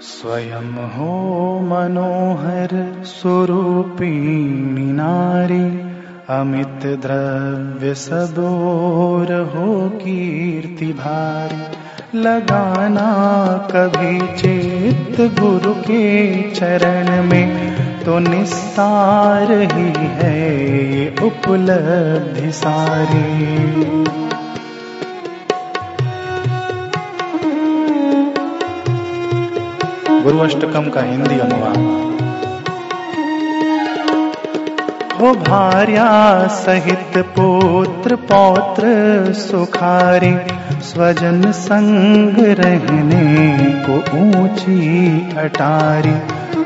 स्वयं 0.00 0.88
हो 0.88 1.60
मनोहर 1.60 3.02
स्वरूपिणी 3.04 4.92
नारी। 4.92 5.83
अमित 6.28 6.82
द्रव्य 6.84 7.94
सबोर 7.94 9.32
हो 9.32 9.88
कीर्ति 9.88 10.92
भारी, 10.92 12.18
लगाना 12.18 13.08
कभी 13.70 14.20
चेत 14.36 15.40
गुरु 15.40 15.74
के 15.74 16.42
चरण 16.50 17.22
में 17.22 17.74
तो 18.04 18.18
निस्तार 18.18 19.52
ही 19.52 19.92
है 19.96 21.08
उपलब्धि 21.22 22.52
सारी। 22.52 23.44
गुरु 30.22 30.38
अष्टकम 30.38 30.88
का 30.88 31.00
हिंदी 31.00 31.38
अनुवाद। 31.38 32.13
हो 35.24 35.34
भार्या 35.34 36.46
सहित 36.46 37.12
पुत्र 37.16 38.16
पौत्र 38.16 38.82
सुखारी, 39.32 40.36
स्वजन 40.80 41.52
संग 41.52 42.34
रहने 42.38 43.56
को 43.66 43.94
ऊँची 44.18 45.20
अटारी। 45.38 46.12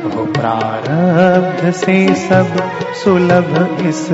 हो 0.08 0.24
प्रारब्ध 0.24 1.70
से 1.70 2.14
सब 2.14 2.56
सुलभ 3.04 3.78
इस 3.86 4.08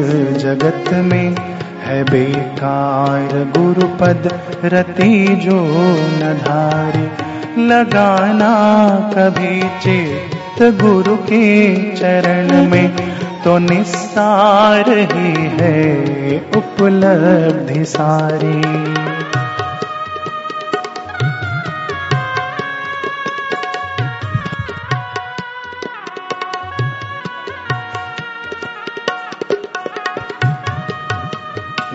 जगत 0.45 0.93
में 0.93 1.37
है 1.85 2.05
बेकार 2.05 3.53
गुरुपद 3.59 4.41
रति 4.65 5.27
जो 5.27 5.65
न 5.99 6.39
धारी। 6.43 7.09
लगाना 7.63 8.53
कभी 9.17 9.61
चित 9.61 10.83
गुरु 10.83 11.17
के 11.17 11.75
चरण 11.97 12.71
में 12.71 12.97
तो 13.45 13.59
निस्तार 13.59 14.91
ही 14.91 15.33
है 15.61 15.83
उपलब्धि 16.57 17.85
सारी। 17.85 18.55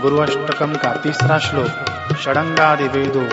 गुरु 0.02 0.18
अष्टकम 0.18 0.74
का 0.74 0.93
तीसरा 0.93 1.38
श्लोक 1.38 2.16
षडंगादि 2.24 2.88
वेदो 2.88 3.26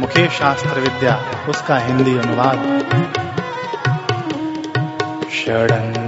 मुखे 0.00 0.28
शास्त्र 0.28 0.80
विद्या 0.80 1.20
उसका 1.48 1.78
हिंदी 1.78 2.18
अनुवाद। 2.18 2.58
षडंगादि 5.32 6.05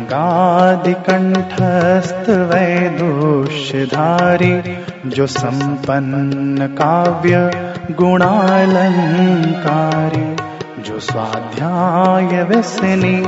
कंठस्थ 0.92 2.30
वैदुष्यधारी 2.30 4.62
जो 5.06 5.26
संपन्न 5.26 6.66
काव्य 6.66 7.50
गुणालंकारी, 7.90 10.36
जो 10.82 11.00
स्वाध्याय 11.00 12.42
व्यसनी 12.42 13.26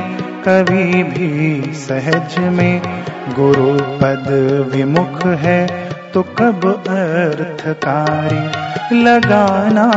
कभी 0.48 1.02
भी 1.02 1.72
सहज 1.72 2.38
में 2.38 3.04
गुरु 3.28 3.78
पद 3.82 4.70
विमुख 4.74 5.26
है 5.26 5.90
तो 6.14 6.22
कब 6.22 6.84
अर्थकारी? 6.88 8.70
लगाना 8.96 9.90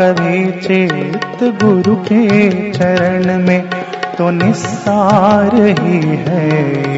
कभी 0.00 0.52
चेत 0.52 1.38
गुरु 1.42 1.96
के 1.96 2.72
चरण 2.72 3.38
में 3.38 3.81
तो 4.18 4.30
निस्सार 4.30 5.54
ही 5.54 6.00
है 6.26 6.50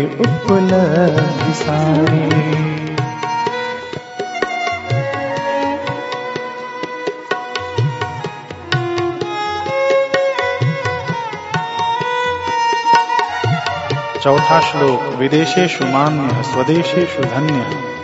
उपलब्ध 0.07 1.53
सारी। 1.55 2.45
चौथा 14.21 14.61
श्लोक 14.61 15.15
विदेशेषु 15.19 15.85
मान्य 15.85 16.43
स्वदेशेषु 16.43 17.23
धन्य। 17.23 18.04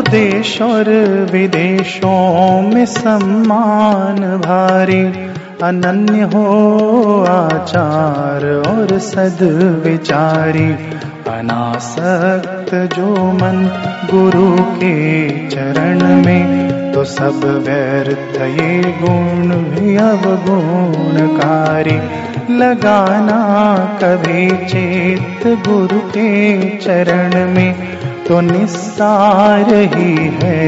देश 0.00 0.60
और 0.62 0.88
विदेशों 1.32 2.62
में 2.62 2.86
सम्मान 2.86 4.38
भारी, 4.38 5.04
अनन्य 5.62 6.22
हो 6.22 7.24
आचार 7.24 8.44
और 8.68 8.98
सद 8.98 9.38
विचारी 9.84 10.70
अनासक्त 11.30 12.74
जो 12.96 13.32
मन 13.32 13.70
गुरु 14.10 14.50
के 14.76 15.48
चरण 15.48 16.24
में 16.24 16.92
तो 16.92 17.04
सब 17.04 17.40
व्यर्थ 17.66 18.40
ये 18.40 18.82
गुण 19.02 19.54
भी 19.70 19.96
अवगुणकारी। 19.96 21.98
लगाना 22.58 23.40
कभी 24.02 24.66
चेत 24.66 25.46
गुरु 25.68 26.00
के 26.08 26.76
चरण 26.76 27.52
में 27.52 27.74
तो 28.28 28.40
निस्सार 28.40 29.74
ही 29.74 30.14
है 30.42 30.60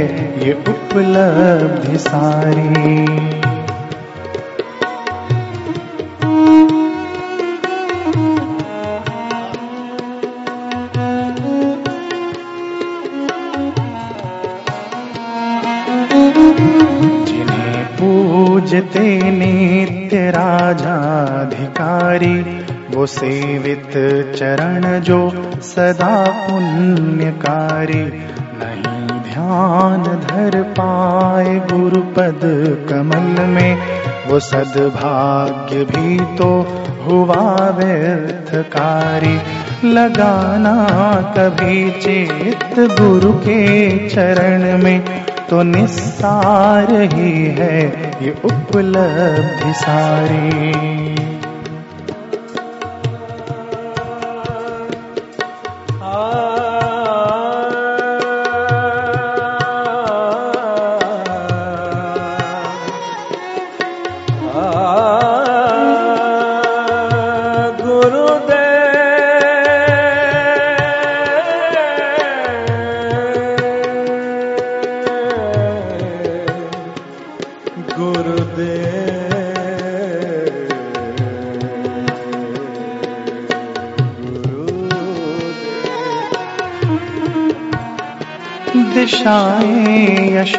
ये 0.47 0.53
उपलब्धि 0.69 1.99
सारी। 1.99 3.07
जिन्हें 17.25 17.85
पूजते 17.97 19.31
नित्य 19.31 20.31
राजाधिकारी 20.31 22.35
वो 22.99 23.07
सेवित 23.07 23.91
चरण, 24.37 25.01
जो 25.01 25.51
सदा 25.57 26.27
पुण्यकारी, 26.27 28.03
नहीं 28.63 29.21
ध्यान 29.21 30.03
धर 30.03 30.63
पाए 30.63 31.61
गुरुपद 31.73 32.41
कमल 32.91 33.45
में। 33.45 33.79
वो 34.29 34.39
सद्भाग्य 34.39 35.85
भी 35.85 36.37
तो 36.37 36.67
हुआ 37.07 37.71
व्यर्थकारी। 37.71 39.41
लगाना 39.89 40.87
कभी 41.39 41.91
चेत 41.91 42.79
गुरु 42.79 43.33
के 43.33 43.91
चरण 44.09 44.83
में। 44.83 45.05
तो 45.51 45.63
निस्सार 45.63 46.93
ही 46.93 47.45
है 47.45 47.87
ये 48.23 48.35
उपलब्धि 48.45 49.73
सारी। 49.73 50.73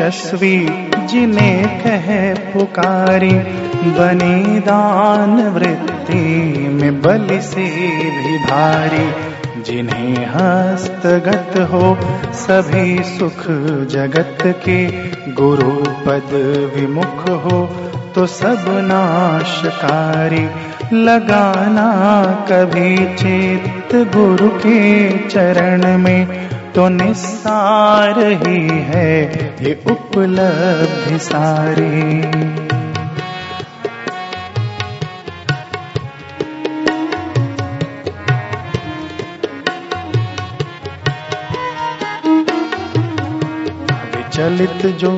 यशस्वी 0.01 0.57
जिन्हें 1.05 1.83
कह 1.83 2.35
पुकारी, 2.53 3.31
बने 3.89 4.59
दान 4.59 5.49
वृत्ति 5.49 6.23
में 6.73 7.01
बलि 7.01 7.41
से 7.41 7.65
भी 7.97 8.37
भारी। 8.37 9.29
जिन्हें 9.61 10.25
हस्तगत 10.25 11.59
हो 11.59 11.97
सभी 12.33 13.03
सुख 13.03 13.43
जगत 13.91 14.37
के 14.41 14.85
गुरु 15.33 15.71
पद 16.05 16.29
विमुख 16.75 17.29
हो 17.29 17.69
तो 18.15 18.25
सब 18.25 18.65
नाशकारी। 18.67 20.47
लगाना 20.93 21.87
कभी 22.51 23.15
चेत 23.15 23.95
गुरु 24.15 24.49
के 24.49 25.09
चरण 25.27 25.97
में 25.97 26.49
तो 26.75 26.87
निस्सार 26.89 28.19
ही 28.41 28.59
है 28.89 29.07
ये 29.63 29.73
उपलब्धि 29.91 31.17
सारी। 31.19 31.89
विचलित 44.11 44.85
जो 44.95 45.11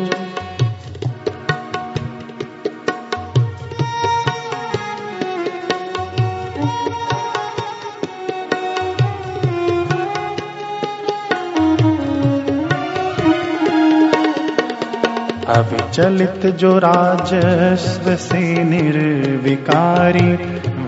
अविचलित 15.52 16.45
जो 16.56 16.78
राजस्व 16.78 18.16
से 18.16 18.64
निर्विकारी 18.64 20.30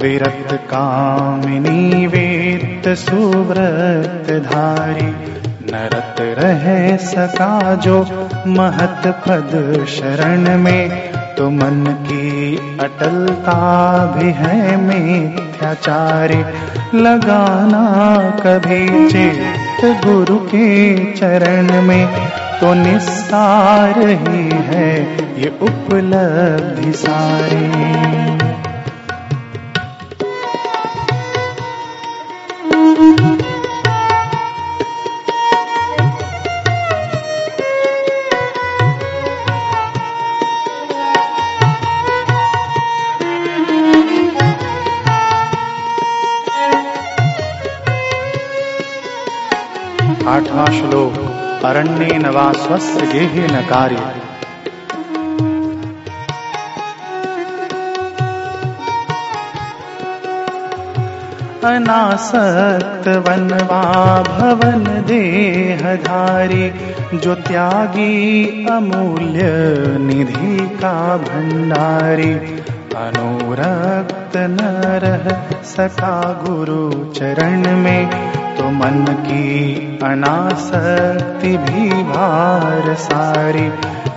विरत 0.01 0.53
कामिनी 0.69 2.07
वेत 2.07 2.87
सुव्रत 2.97 4.31
धारी। 4.45 5.07
नरत 5.71 6.21
रहे 6.39 6.97
सका 6.97 7.75
जो 7.75 7.97
महत 8.47 9.07
पद 9.25 9.51
शरण 9.89 10.57
में 10.57 10.89
तो 11.35 11.49
मन 11.49 11.83
की 12.07 12.57
अटलता 12.79 13.57
भी 14.15 14.31
है 14.31 14.77
मिथ्याचारी। 14.77 16.39
लगाना 16.97 17.83
कभी 18.39 19.09
चेत 19.09 19.85
गुरु 20.05 20.37
के 20.45 20.95
चरण 21.13 21.81
में 21.81 22.07
तो 22.63 22.73
निस्तार 22.73 23.99
ही 24.09 24.43
है 24.67 24.91
ये 25.41 25.49
उपलब्धि 25.61 26.93
सारी। 26.93 27.65
आठवां 50.27 50.67
श्लोक। 50.67 51.32
अरण्ये 51.65 52.17
नवा 52.17 52.51
स्वस्य 52.53 53.05
गेहे 53.07 53.47
न 53.47 53.61
कार्य। 53.61 53.95
अनासक्त 61.65 63.07
वनवा 63.07 63.81
भवन 64.23 64.83
देहधारी 65.07 66.69
जो 67.17 67.35
त्यागी 67.35 68.65
अमूल्य 68.65 69.41
निधि 69.99 70.57
का 70.81 71.17
भंडारी 71.17 72.33
अनुरक्त 72.97 74.37
न 74.37 74.57
रह 75.03 75.35
सका 75.63 76.15
गुरु 76.45 77.11
चरण 77.13 77.77
में 77.77 78.42
तो 78.57 78.69
मन 78.69 79.05
की 79.19 79.99
अनासक्ति 80.03 81.57
भी 81.57 81.89
भार 82.03 82.93
सारी। 82.95 83.67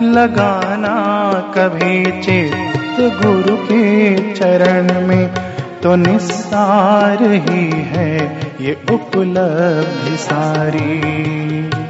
लगाना 0.03 0.97
कभी 1.57 2.05
चित्त 2.23 3.01
गुरु 3.23 3.57
के 3.57 3.85
चरण 4.35 5.07
में 5.07 5.35
तो 5.83 5.95
निस्सार 5.97 7.23
ही 7.23 7.71
है 7.93 8.15
ये 8.61 8.77
उपलब्धि 8.91 10.17
सारी। 10.17 11.86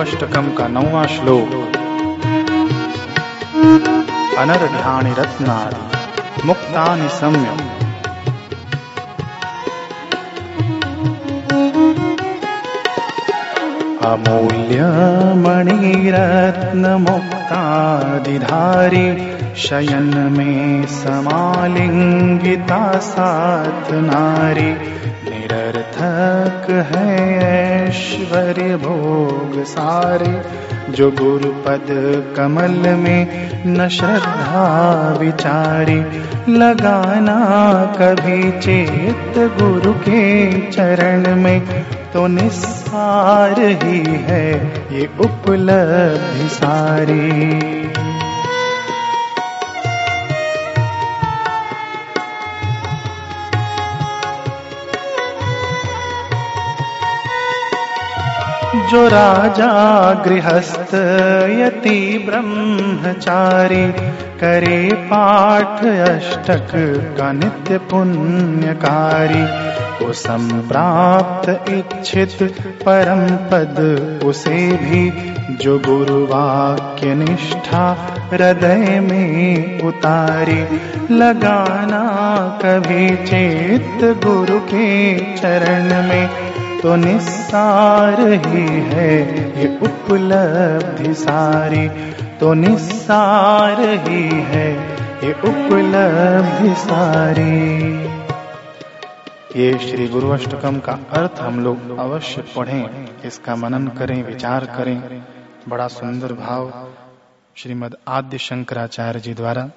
अष्टकम 0.00 0.48
का 0.58 0.66
नौवा 0.68 1.06
श्लोक। 1.06 1.50
अनर 4.38 4.66
ध्यान 4.66 5.14
रत्नादि 5.18 6.46
मुक्तानि 6.46 7.08
सम्य 7.08 7.56
अमूल्य 14.04 14.84
मणिरत्न 15.42 16.96
मुक्तादिधारी 17.00 19.06
शयन 19.56 20.34
में 20.38 20.86
समालिंगिता 20.86 22.98
साथ 22.98 23.92
नारी 23.92 24.70
निरर्थक 25.30 26.70
है 26.92 27.69
ऐश्वर्य 27.90 28.76
भोग 28.76 29.64
सारे, 29.64 30.42
जो 30.92 31.10
गुरु 31.10 31.48
पद 31.48 31.86
कमल 32.36 32.94
में 32.94 33.50
न 33.66 33.88
श्रद्धा 33.88 35.16
विचारी, 35.20 35.98
लगाना 36.52 37.38
कभी 37.98 38.52
चेत 38.52 39.34
गुरु 39.38 39.92
के 39.92 40.50
चरण 40.70 41.36
में 41.36 41.60
तो 42.12 42.26
निस्सार 42.26 43.60
ही 43.60 44.04
है 44.06 44.66
ये 44.92 45.10
उपलब्धि 45.20 46.48
सारी। 46.48 47.60
जो 58.90 59.08
राजा 59.08 60.12
गृहस्थ, 60.14 60.94
यति 61.60 62.26
ब्रह्मचारी, 62.28 63.92
करे 64.40 64.92
पाठ 64.94 65.84
अष्टक 65.84 66.68
का 67.18 67.32
नित्य 67.32 67.78
पुण्यकारी। 67.78 69.42
वो 70.04 70.12
संप्राप्त 70.12 71.64
इच्छित 71.68 72.38
परम 72.62 73.36
पद, 73.36 73.76
उसे 74.24 74.72
भी 74.72 75.34
जो 75.56 75.78
गुरु 75.78 76.24
वाक्य 76.24 77.14
निष्ठा 77.14 77.96
हृदय 78.32 79.00
में 79.00 79.80
उतारी। 79.80 80.80
लगाना 81.14 82.04
कभी 82.64 83.16
चेत 83.16 84.24
गुरु 84.26 84.58
के 84.58 85.14
चरण 85.14 86.08
में 86.08 86.30
तो 86.82 86.94
निस्सार 86.96 88.20
ही 88.20 88.66
है 88.84 89.08
ये 89.58 89.66
उपलब्धि 89.78 91.12
सारी। 91.14 91.88
तो 92.38 92.52
निस्सार 92.54 93.80
ही 93.80 94.22
है 94.44 94.68
ये 95.24 95.32
उपलब्धि 95.32 96.74
सारी। 96.74 97.58
ये 99.56 99.78
श्री 99.78 100.08
गुरु 100.08 100.30
अष्टकम 100.30 100.78
का 100.80 100.92
अर्थ 101.12 101.40
हम 101.40 101.60
लोग 101.60 101.98
अवश्य 101.98 102.44
पढ़ें, 102.56 103.08
इसका 103.24 103.56
मनन 103.56 103.88
करें, 103.88 104.22
विचार 104.22 104.64
करें। 104.66 105.22
बड़ा 105.68 105.88
सुंदर 105.88 106.32
भाव 106.34 106.72
श्रीमद 107.56 107.96
आद्य 108.08 108.38
शंकराचार्य 108.38 109.20
जी 109.20 109.34
द्वारा 109.34 109.70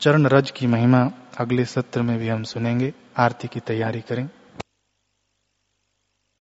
चरण 0.00 0.26
रज 0.26 0.50
की 0.50 0.66
महिमा 0.66 1.10
अगले 1.38 1.64
सत्र 1.64 2.02
में 2.02 2.18
भी 2.18 2.28
हम 2.28 2.42
सुनेंगे 2.42 2.92
आरती 3.16 3.48
की 3.48 3.60
तैयारी 3.60 4.00
करें। 4.00 4.28